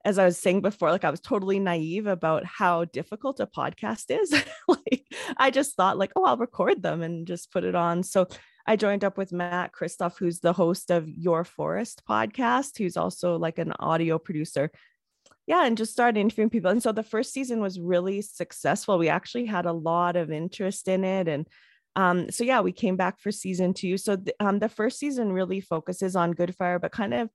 [0.05, 4.05] as I was saying before, like I was totally naive about how difficult a podcast
[4.09, 4.33] is.
[4.67, 5.05] like
[5.37, 8.03] I just thought, like, oh, I'll record them and just put it on.
[8.03, 8.27] So
[8.69, 13.35] I joined up with Matt Kristoff, who's the host of Your Forest podcast, who's also
[13.35, 14.69] like an audio producer.
[15.47, 16.69] Yeah, and just started interviewing people.
[16.69, 18.99] And so the first season was really successful.
[18.99, 21.27] We actually had a lot of interest in it.
[21.27, 21.47] And
[21.95, 23.97] um, so yeah, we came back for season two.
[23.97, 27.29] So th- um, the first season really focuses on Good Fire, but kind of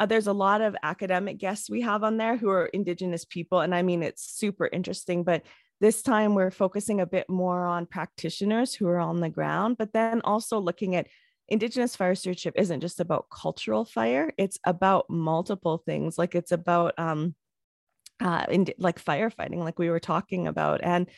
[0.00, 3.60] uh, there's a lot of academic guests we have on there who are Indigenous people.
[3.60, 5.42] And I mean, it's super interesting, but
[5.82, 9.92] this time we're focusing a bit more on practitioners who are on the ground, but
[9.92, 11.08] then also looking at
[11.48, 16.16] Indigenous fire stewardship isn't just about cultural fire, it's about multiple things.
[16.16, 17.34] Like it's about, um,
[18.20, 20.80] uh, in, like firefighting, like we were talking about.
[20.84, 21.10] And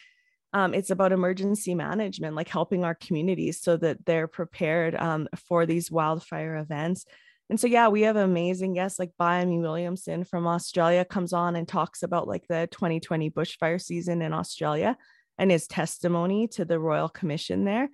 [0.55, 5.66] um, it's about emergency management, like helping our communities so that they're prepared um, for
[5.66, 7.05] these wildfire events.
[7.50, 11.68] And so, yeah, we have amazing guests like Bhiamie Williamson from Australia comes on and
[11.68, 14.96] talks about like the 2020 bushfire season in Australia
[15.37, 17.90] and his testimony to the Royal Commission there.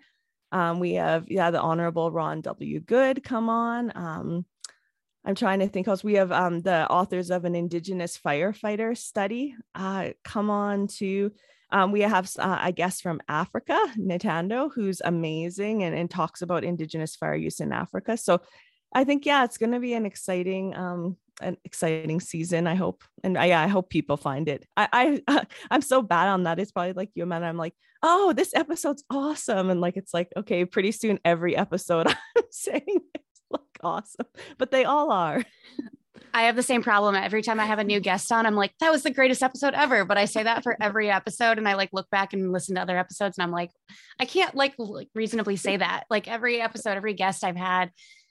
[0.53, 2.81] Um, we have, yeah, the Honorable Ron W.
[2.81, 3.93] Goode come on.
[3.95, 4.45] Um,
[5.25, 6.03] I'm trying to think else.
[6.03, 11.33] We have um, the authors of an Indigenous firefighter study uh, come on to.
[11.73, 16.65] Um, we have, uh, I guess, from Africa, Ntando, who's amazing and, and talks about
[16.65, 18.17] Indigenous fire use in Africa.
[18.17, 18.41] So
[18.93, 22.67] I think yeah, it's going to be an exciting um an exciting season.
[22.67, 24.67] I hope, and I, yeah, I hope people find it.
[24.77, 26.59] I I I'm so bad on that.
[26.59, 27.43] It's probably like you, man.
[27.43, 32.07] I'm like, oh, this episode's awesome, and like it's like okay, pretty soon every episode
[32.37, 34.27] I'm saying it's like awesome,
[34.59, 35.45] but they all are.
[36.33, 38.47] I have the same problem every time I have a new guest on.
[38.47, 40.05] I'm like, that was the greatest episode ever.
[40.05, 42.83] But I say that for every episode, and I like look back and listen to
[42.83, 43.71] other episodes, and I'm like,
[44.21, 44.75] I can't like
[45.15, 46.05] reasonably say that.
[46.11, 47.91] Like every episode, every guest I've had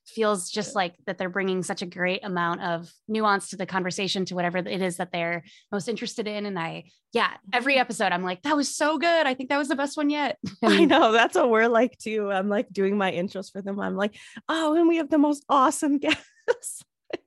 [0.09, 4.25] feels just like that they're bringing such a great amount of nuance to the conversation
[4.25, 6.45] to whatever it is that they're most interested in.
[6.45, 7.81] And i yeah every mm-hmm.
[7.81, 9.25] episode i'm like that was so good.
[9.25, 10.37] I think that was the best one yet.
[10.63, 12.31] I know that's what we're like too.
[12.31, 13.79] I'm like doing my intros for them.
[13.79, 14.15] I'm like
[14.47, 16.83] oh and we have the most awesome guests.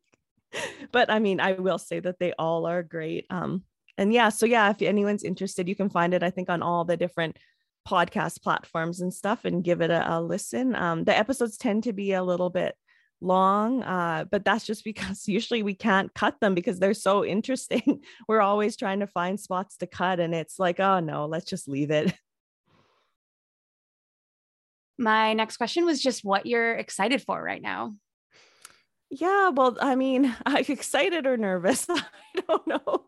[0.93, 3.27] But i mean i will say that they all are great.
[3.31, 3.65] Um
[3.99, 6.85] and yeah so yeah if anyone's interested you can find it i think on all
[6.85, 7.37] the different
[7.87, 10.75] podcast platforms and stuff and give it a, a listen.
[10.75, 12.75] Um, the episodes tend to be a little bit
[13.21, 18.03] long, uh, but that's just because usually we can't cut them because they're so interesting.
[18.29, 21.69] We're always trying to find spots to cut, and it's like, oh no, let's just
[21.69, 22.15] leave it.
[24.99, 27.95] My next question was just what you're excited for right now.
[29.11, 31.87] Yeah, well, I mean, I'm excited or nervous.
[31.89, 32.03] I
[32.47, 33.07] don't know.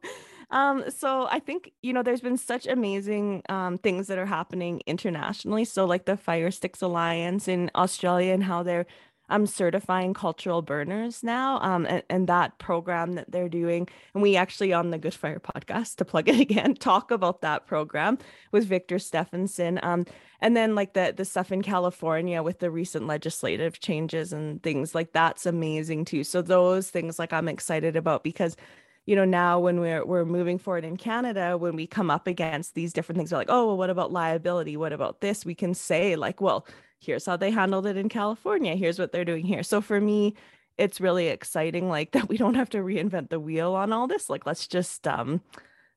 [0.50, 4.82] Um, so I think you know there's been such amazing um, things that are happening
[4.86, 5.64] internationally.
[5.64, 8.86] So like the Fire Sticks Alliance in Australia and how they're
[9.30, 13.88] um, certifying cultural burners now, um, and, and that program that they're doing.
[14.12, 17.66] And we actually on the Good Fire podcast to plug it again talk about that
[17.66, 18.18] program
[18.52, 19.82] with Victor Steffensen.
[19.82, 20.04] Um,
[20.40, 24.94] and then like the the stuff in California with the recent legislative changes and things
[24.94, 26.22] like that's amazing too.
[26.22, 28.56] So those things like I'm excited about because
[29.06, 32.74] you know now when we're we're moving forward in canada when we come up against
[32.74, 34.76] these different things we're like oh well what about liability?
[34.76, 35.44] What about this?
[35.44, 36.66] We can say like well
[37.00, 38.76] here's how they handled it in california.
[38.76, 39.62] Here's what they're doing here.
[39.62, 40.34] So for me
[40.76, 44.28] it's really exciting like that we don't have to reinvent the wheel on all this.
[44.30, 45.40] Like let's just um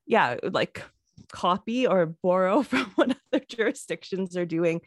[0.06, 0.82] yeah like
[1.32, 4.80] copy or borrow from what other jurisdictions are doing.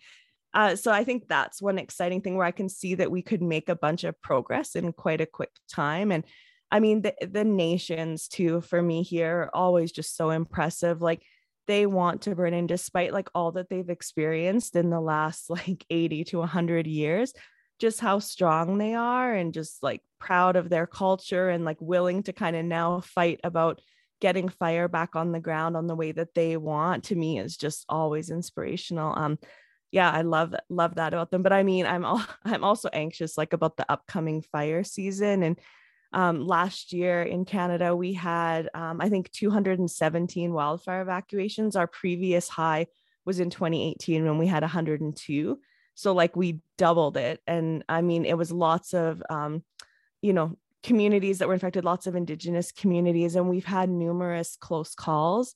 [0.53, 3.41] Uh, so I think that's one exciting thing where I can see that we could
[3.41, 6.11] make a bunch of progress in quite a quick time.
[6.11, 6.26] And
[6.72, 11.01] I mean, the, the nations too, for me here, always just so impressive.
[11.01, 11.22] Like
[11.67, 15.86] they want to burn in despite like all that they've experienced in the last like
[15.89, 17.34] 80 to 100 years,
[17.80, 22.24] just how strong they are and just like proud of their culture and like willing
[22.24, 23.82] to kind of now fight about
[24.22, 27.57] getting fire back on the ground on the way that they want to me is
[27.57, 29.39] just always inspirational um
[29.91, 33.36] yeah i love love that about them but i mean i'm all i'm also anxious
[33.36, 35.59] like about the upcoming fire season and
[36.14, 41.76] um, last year in canada we had um, i think 217 wildfire evacuations.
[41.76, 42.88] Our previous high
[43.26, 45.59] was in 2018 when we had 102
[45.93, 47.39] so like we doubled it.
[47.47, 49.64] And i mean it was lots of um,
[50.22, 54.95] you know communities that were infected lots of indigenous communities and we've had numerous close
[54.95, 55.53] calls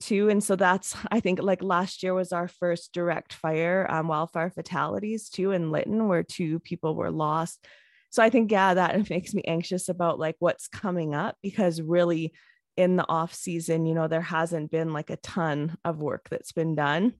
[0.00, 0.28] too.
[0.28, 4.50] And so that's i think like last year was our first direct fire um, wildfire
[4.50, 7.66] fatalities too in lytton where two people were lost
[8.12, 12.32] so i think yeah that makes me anxious about like what's coming up because really
[12.76, 16.52] in the off season you know there hasn't been like a ton of work that's
[16.52, 17.14] been done.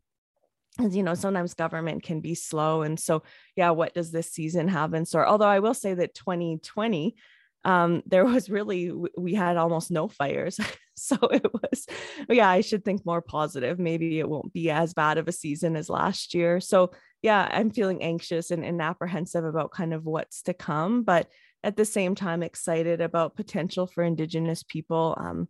[0.79, 2.83] As you know sometimes government can be slow.
[2.83, 3.23] And so
[3.57, 5.27] yeah what does this season have in store?
[5.27, 7.15] Although i will say that 2020
[7.65, 10.59] um, there was really we had almost no fires.
[10.95, 11.87] So it was
[12.29, 13.79] yeah i should think more positive.
[13.79, 16.61] Maybe it won't be as bad of a season as last year.
[16.61, 16.93] So
[17.23, 21.29] yeah i'm feeling anxious and, and apprehensive about kind of what's to come but
[21.65, 25.49] at the same time excited about potential for indigenous people um,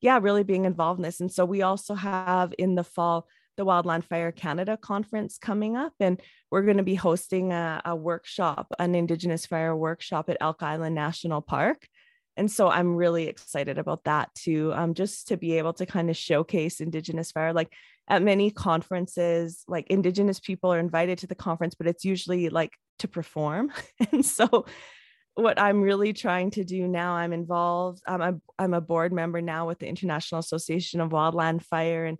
[0.00, 3.26] yeah really being involved in this and so we also have in the fall
[3.60, 6.18] the Wildland Fire Canada conference coming up, and
[6.50, 10.94] we're going to be hosting a, a workshop, an Indigenous fire workshop at Elk Island
[10.94, 11.86] National Park.
[12.40, 16.08] And so I'm really excited about that too, um, just to be able to kind
[16.08, 17.52] of showcase Indigenous fire.
[17.52, 17.70] Like
[18.08, 22.72] at many conferences, like Indigenous people are invited to the conference, but it's usually like
[23.00, 23.70] to perform.
[24.10, 24.64] and so
[25.34, 28.00] what I'm really trying to do now, I'm involved.
[28.06, 32.18] Um, I'm, I'm a board member now with the International Association of Wildland Fire, and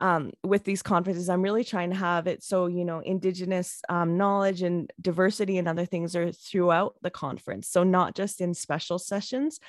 [0.00, 4.16] um, with these conferences, I'm really trying to have it so, you know, Indigenous um,
[4.16, 7.68] knowledge and diversity and other things are throughout the conference.
[7.68, 9.60] So, not just in special sessions,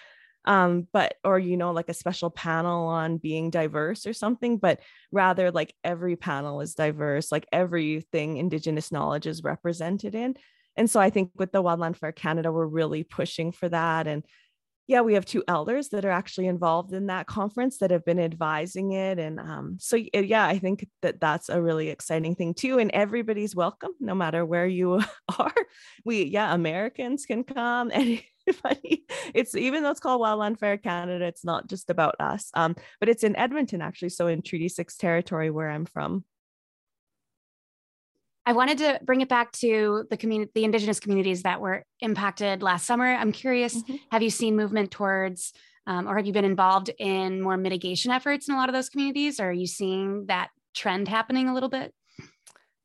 [0.45, 4.79] um, but, or, you know, like a special panel on being diverse or something, but
[5.11, 10.35] rather like every panel is diverse, like everything Indigenous knowledge is represented in.
[10.75, 14.07] And so, I think with the Wildland Fire Canada, we're really pushing for that.
[14.07, 14.25] And
[14.87, 18.19] yeah, we have two elders that are actually involved in that conference that have been
[18.19, 19.17] advising it.
[19.17, 22.77] And um, so, yeah, I think that that's a really exciting thing too.
[22.77, 25.01] And everybody's welcome, no matter where you
[25.39, 25.53] are.
[26.03, 27.91] We, yeah, Americans can come.
[27.93, 32.51] Anybody, it's even though it's called Wildland Fire Canada, it's not just about us.
[32.53, 36.25] Um, but it's in Edmonton actually, so in Treaty Six territory where I'm from.
[38.45, 42.61] I wanted to bring it back to the community, the indigenous communities that were impacted
[42.61, 43.07] last summer.
[43.07, 43.95] I'm curious, mm-hmm.
[44.11, 45.53] have you seen movement towards,
[45.87, 48.89] um, or have you been involved in more mitigation efforts in a lot of those
[48.89, 49.39] communities?
[49.39, 51.93] Or are you seeing that trend happening a little bit?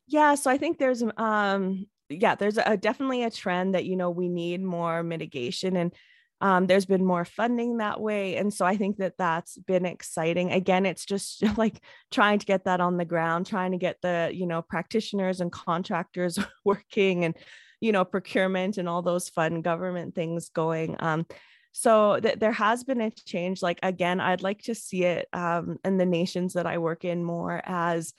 [0.07, 4.11] Yeah, so I think there's, um, yeah, there's a, definitely a trend that you know
[4.11, 5.93] we need more mitigation and
[6.41, 10.53] um, there's been more funding that way and so i think that that's been exciting.
[10.53, 11.81] Again it's just like
[12.11, 15.53] trying to get that on the ground trying to get the you know practitioners and
[15.53, 17.37] contractors working and
[17.81, 21.27] you know procurement and all those fun government things going um,
[21.73, 23.63] so th- there has been a change.
[23.63, 27.25] Like again i'd like to see it um, in the nations that i work in
[27.25, 28.13] more as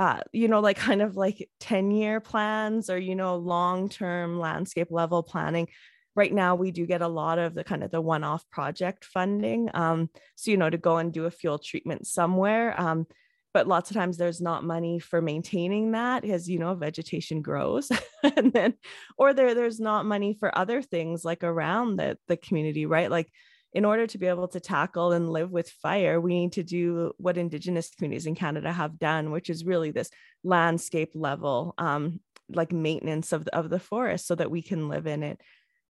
[0.00, 4.40] uh, you know, like kind of like 10 year plans or, you know, long term
[4.40, 5.68] landscape level planning
[6.16, 9.70] right now we do get a lot of the kind of the one-off project funding
[9.74, 13.06] um, so you know to go and do a fuel treatment somewhere um,
[13.52, 17.90] but lots of times there's not money for maintaining that as you know vegetation grows
[18.36, 18.74] and then
[19.18, 23.10] or there there's not money for other things like around the, the community right?
[23.10, 23.30] Like
[23.72, 27.12] in order to be able to tackle and live with fire we need to do
[27.18, 30.10] what indigenous communities in canada have done which is really this
[30.42, 32.20] landscape level um,
[32.52, 35.40] like maintenance of the, of the forest so that we can live in it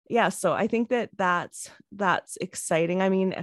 [0.09, 3.03] yeah so i think that that's that's exciting.
[3.03, 3.35] I mean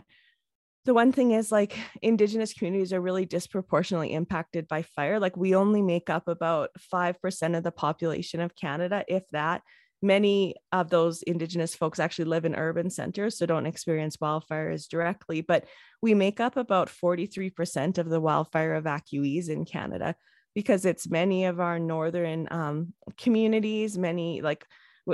[0.85, 5.17] the one thing is like indigenous communities are really disproportionately impacted by fire.
[5.17, 9.61] Like we only make up about 5% of the population of canada if that.
[10.01, 15.39] Many of those indigenous folks actually live in urban centers so don't experience wildfires directly
[15.39, 15.63] but
[16.01, 20.13] we make up about 43% of the wildfire evacuees in canada
[20.55, 24.65] because it's many of our northern um, communities many like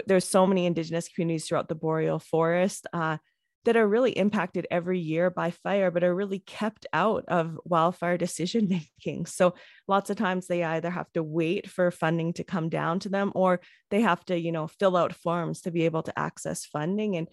[0.05, 3.17] there's so many indigenous communities throughout the boreal forest uh,
[3.65, 8.17] that are really impacted every year by fire but are really kept out of wildfire
[8.17, 9.25] decision making.
[9.25, 9.53] So
[9.87, 13.31] lots of times they either have to wait for funding to come down to them
[13.35, 13.59] or
[13.91, 17.15] they have to you know fill out forms to be able to access funding.
[17.15, 17.27] And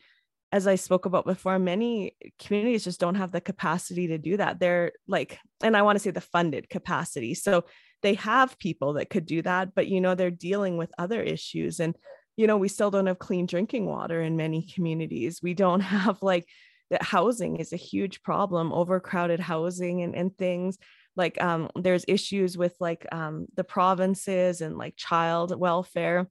[0.52, 4.60] as i spoke about before many communities just don't have the capacity to do that.
[4.60, 7.34] They're like and i want to say the funded capacity.
[7.34, 7.64] So
[8.02, 11.80] they have people that could do that but you know they're dealing with other issues.
[11.80, 11.96] And
[12.36, 15.40] you know we still don't have clean drinking water in many communities.
[15.42, 16.46] We don't have like
[16.90, 20.78] that housing is a huge problem overcrowded housing and, and things.
[21.16, 26.28] Like um, there's issues with like um, the provinces and like child welfare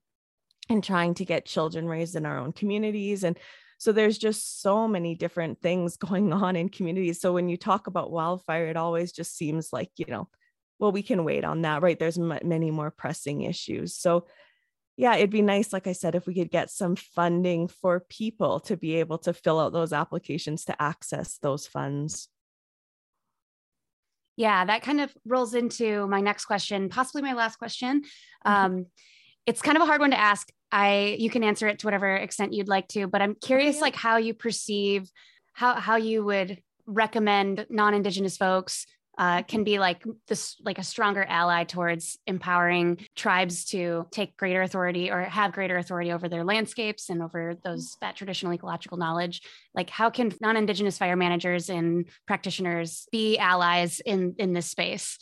[0.69, 3.23] and trying to get children raised in our own communities.
[3.23, 3.37] And
[3.77, 7.19] so there's just so many different things going on in communities.
[7.19, 10.29] So when you talk about wildfire it always just seems like you know
[10.79, 11.97] well we can wait on that right?
[11.97, 13.95] There's m- many more pressing issues.
[13.95, 14.25] So
[14.97, 18.59] yeah it'd be nice like i said if we could get some funding for people
[18.59, 22.29] to be able to fill out those applications to access those funds.
[24.37, 28.03] Yeah that kind of rolls into my next question possibly my last question.
[28.45, 28.65] Mm-hmm.
[28.65, 28.85] um,
[29.45, 30.49] it's kind of a hard one to ask.
[30.71, 33.95] I you can answer it to whatever extent you'd like to but i'm curious like
[33.95, 35.09] how you perceive
[35.53, 38.85] how how you would recommend non-indigenous folks
[39.17, 44.61] uh, can be like this like a stronger ally towards empowering tribes to take greater
[44.61, 49.41] authority or have greater authority over their landscapes and over those that traditional ecological knowledge.
[49.73, 55.17] Like how can non-indigenous fire managers and practitioners be allies in in this space?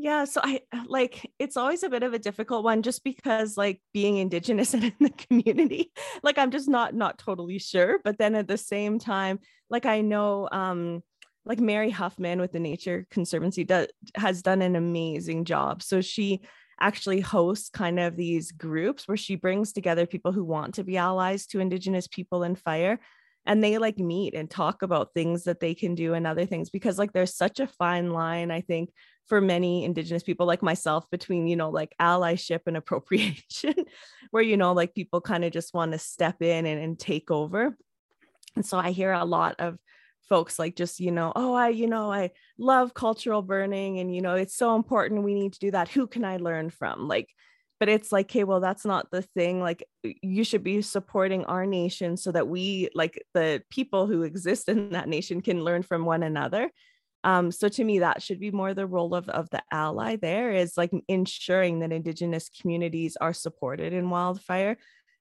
[0.00, 3.82] Yeah, so I like it's always a bit of a difficult one just because like
[3.92, 5.92] being indigenous and in the community,
[6.22, 10.00] like I'm just not not totally sure, but then at the same time, like I
[10.02, 11.02] know um
[11.48, 15.82] like Mary Huffman with the Nature Conservancy does has done an amazing job.
[15.82, 16.42] So she
[16.80, 20.96] actually hosts kind of these groups where she brings together people who want to be
[20.96, 23.00] allies to indigenous people in fire
[23.46, 26.70] and they like meet and talk about things that they can do and other things
[26.70, 28.90] because like there's such a fine line i think
[29.26, 33.74] for many indigenous people like myself between you know like allyship and appropriation
[34.30, 37.30] where you know like people kind of just want to step in and, and take
[37.30, 37.76] over
[38.54, 39.78] and so i hear a lot of
[40.28, 44.20] folks like just you know oh i you know i love cultural burning and you
[44.20, 45.88] know it's so important we need to do that.
[45.88, 47.08] Who can i learn from?
[47.08, 47.28] Like
[47.80, 49.60] but it's like okay well that's not the thing.
[49.60, 54.68] Like you should be supporting our nation so that we like the people who exist
[54.68, 56.70] in that nation can learn from one another.
[57.24, 60.52] Um, so to me that should be more the role of, of the ally there
[60.52, 64.76] is like ensuring that indigenous communities are supported in wildfire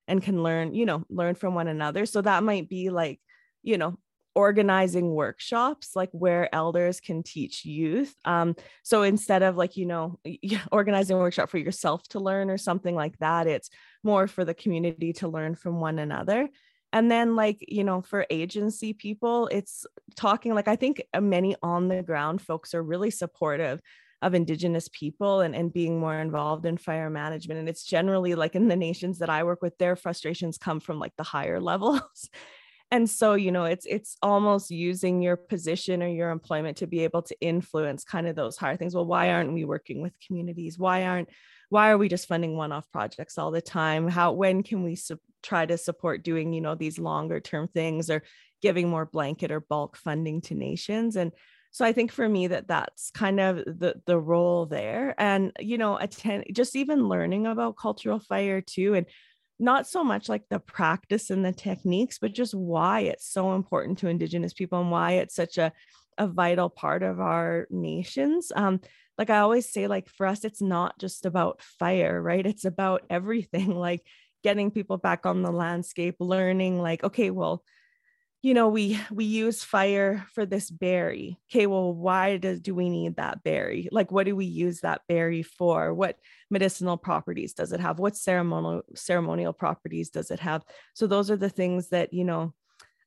[0.08, 2.06] and can learn you know learn from one another.
[2.06, 3.20] So that might be like
[3.64, 3.98] you know
[4.38, 10.20] organizing workshops like where elders can teach youth um, so instead of like you know
[10.72, 13.72] organizing a workshop for yourself to learn or something like that it's
[14.04, 16.50] more for the community to learn from one another.
[16.94, 19.86] And then like you know for agency people it's
[20.16, 23.82] talking like i think uh, many on the ground folks are really supportive
[24.24, 28.56] of indigenous people and, and being more involved in fire management and it's generally like
[28.56, 32.30] in the nations that i work with their frustrations come from like the higher levels
[32.92, 37.04] and so you know it's it's almost using your position or your employment to be
[37.04, 38.96] able to influence kind of those higher things.
[38.96, 40.80] Well why aren't we working with communities?
[40.80, 41.30] Why aren't
[41.70, 44.08] why are we just funding one-off projects all the time?
[44.08, 48.10] How when can we su- try to support doing you know these longer term things
[48.10, 48.24] or
[48.62, 51.16] giving more blanket or bulk funding to nations?
[51.16, 51.32] And
[51.72, 55.14] so i think for me that that's kind of the the role there.
[55.18, 59.06] And you know attend just even learning about cultural fire too and
[59.60, 64.00] not so much like the practice and the techniques, but just why it's so important
[64.00, 65.72] to Indigenous people and why it's such a,
[66.18, 68.52] a vital part of our nations.
[68.56, 68.82] Um,
[69.18, 72.46] like I always say, like for us, it's not just about fire, right?
[72.46, 74.04] It's about everything, like
[74.44, 77.64] getting people back on the landscape, learning, like, okay, well,
[78.48, 81.38] you know we we use fire for this berry.
[81.52, 83.90] Okay well why does do we need that berry?
[83.92, 85.94] Like what do we use that berry for?
[85.94, 86.18] What
[86.50, 88.00] medicinal properties does it have?
[88.00, 90.64] What ceremonial ceremonial properties does it have?
[90.94, 92.54] So those are the things that you know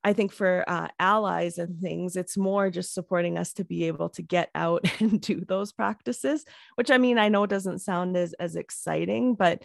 [0.03, 4.09] i think for uh, allies and things it's more just supporting us to be able
[4.09, 8.33] to get out and do those practices which i mean i know doesn't sound as
[8.41, 9.63] as exciting but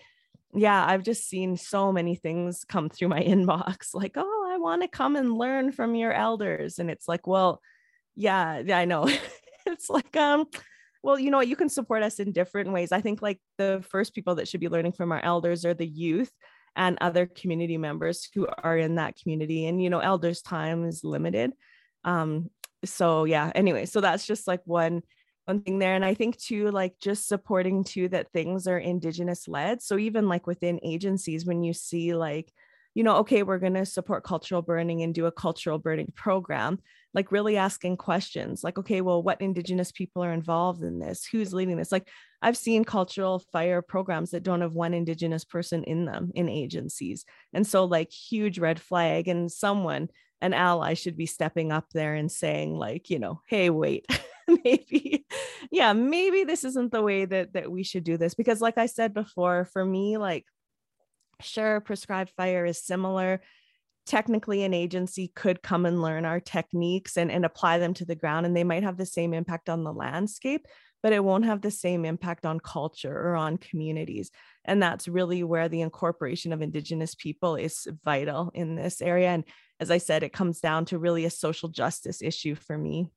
[0.55, 4.82] yeah, I've just seen so many things come through my inbox like, oh, I want
[4.84, 6.80] to come and learn from your elders.
[6.80, 7.62] And it's like, well,
[8.16, 9.10] yeah, yeah, I know.
[9.66, 10.45] it's like, um,
[11.03, 12.93] well, you know what, you can support us in different ways.
[12.93, 15.86] I think like the first people that should be learning from our elders are the
[15.86, 16.32] youth
[16.78, 19.66] and other community members who are in that community.
[19.66, 21.51] And you know, elders' time is limited.
[22.06, 22.49] Um,
[22.86, 25.01] so yeah, anyway, so that's just like one
[25.45, 25.95] one thing there.
[25.95, 29.82] And I think too, like just supporting too that things are indigenous led.
[29.82, 32.51] So even like within agencies, when you see like,
[32.96, 36.80] you know, okay, we're going to support cultural burning and do a cultural burning program,
[37.14, 41.26] like really asking questions like, okay, well, what indigenous people are involved in this?
[41.26, 41.91] Who's leading this?
[41.91, 42.08] Like
[42.41, 47.26] I've seen cultural fire programs that don't have one indigenous person in them in agencies.
[47.54, 50.08] And so like huge red flag and someone,
[50.39, 54.06] an ally should be stepping up there and saying like, you know, hey, wait.
[54.64, 55.26] maybe
[55.72, 58.86] yeah maybe this isn't the way that that we should do this because like i
[58.86, 60.46] said before for me like
[61.41, 63.41] sure, prescribed fire is similar.
[64.05, 68.15] Technically, an agency could come and learn our techniques and, and apply them to the
[68.15, 70.67] ground, and they might have the same impact on the landscape,
[71.01, 74.29] but it won't have the same impact on culture or on communities.
[74.63, 79.29] And that's really where the incorporation of Indigenous people is vital in this area.
[79.29, 79.43] And
[79.79, 83.09] as I said, it comes down to really a social justice issue for me.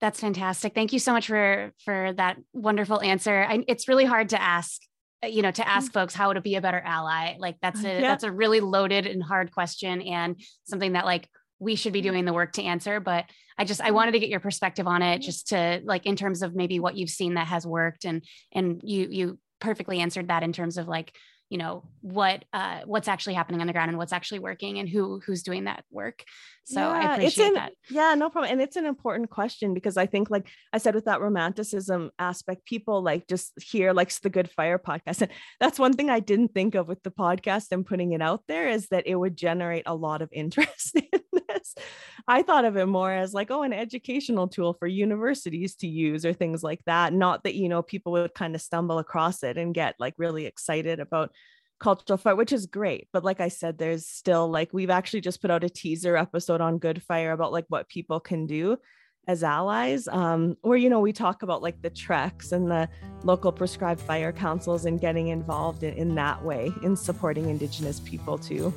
[0.00, 0.74] That's fantastic.
[0.74, 3.46] Thank you so much for for that wonderful answer.
[3.68, 4.80] It's really hard to ask,
[5.22, 5.66] Uh, you know, to mm.
[5.66, 5.94] ask mm.
[5.94, 7.36] folks how to be a better ally.
[7.38, 8.00] Like that's uh, a yeah.
[8.00, 12.04] that's a really loaded and hard question, and something that like we should be mm.
[12.04, 13.00] doing the work to answer.
[13.00, 13.26] But
[13.58, 13.94] I just I mm.
[13.94, 16.96] wanted to get your perspective on it, just to like in terms of maybe what
[16.96, 20.88] you've seen that has worked, and and you you perfectly answered that in terms of
[20.88, 21.14] like
[21.50, 24.88] you know what uh, what's actually happening on the ground and what's actually working and
[24.88, 26.24] who who's doing that work.
[26.64, 27.72] So yeah, i appreciate an, that.
[27.90, 31.06] yeah no problem and it's an important question because i think like i said with
[31.06, 35.94] that romanticism aspect people like just hear like the good fire podcast and that's one
[35.94, 39.06] thing i didn't think of with the podcast and putting it out there is that
[39.06, 41.74] it would generate a lot of interest in this.
[42.28, 46.24] I thought of it more as like oh an educational tool for universities to use
[46.24, 49.56] or things like that not that you know people would kind of stumble across it
[49.56, 51.32] and get like really excited about
[51.80, 53.08] cultural fire, which is great.
[53.12, 56.60] But like I said, there's still like we've actually just put out a teaser episode
[56.60, 58.76] on Good Fire about like what people can do
[59.26, 60.06] as allies.
[60.06, 62.88] Um, where you know we talk about like the TREX and the
[63.24, 68.38] local prescribed fire councils and getting involved in, in that way in supporting Indigenous people
[68.38, 68.72] too.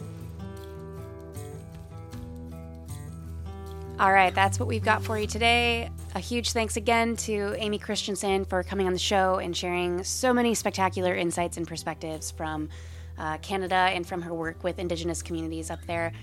[3.99, 5.89] All right, that's what we've got for you today.
[6.15, 10.33] A huge thanks again to Amy Christianson for coming on the show and sharing so
[10.33, 12.69] many spectacular insights and perspectives from
[13.17, 16.13] uh, Canada and from her work with Indigenous communities up there.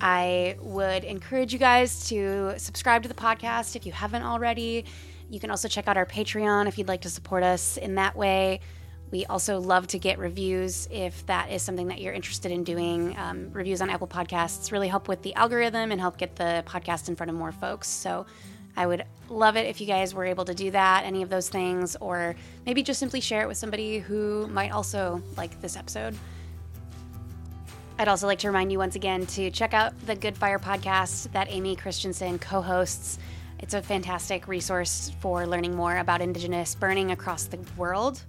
[0.00, 4.84] I would encourage you guys to subscribe to the podcast if you haven't already.
[5.30, 8.16] You can also check out our Patreon if you'd like to support us in that
[8.16, 8.60] way.
[9.10, 13.16] We also love to get reviews if that is something that you're interested in doing.
[13.16, 17.08] Um, reviews on Apple Podcasts really help with the algorithm and help get the podcast
[17.08, 17.88] in front of more folks.
[17.88, 18.26] So
[18.76, 21.48] I would love it if you guys were able to do that, any of those
[21.48, 26.16] things, or maybe just simply share it with somebody who might also like this episode.
[27.98, 31.32] I'd also like to remind you once again to check out the Good Fire podcast
[31.32, 33.18] that Amy Christianson co hosts.
[33.58, 38.22] It's a fantastic resource for learning more about Indigenous burning across the world.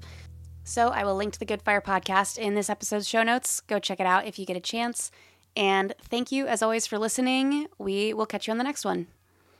[0.64, 3.60] So I will link to the Good Fire podcast in this episode's show notes.
[3.60, 5.12] Go check it out if you get a chance.
[5.58, 7.68] And thank you, as always, for listening.
[7.78, 9.08] We will catch you on the next one.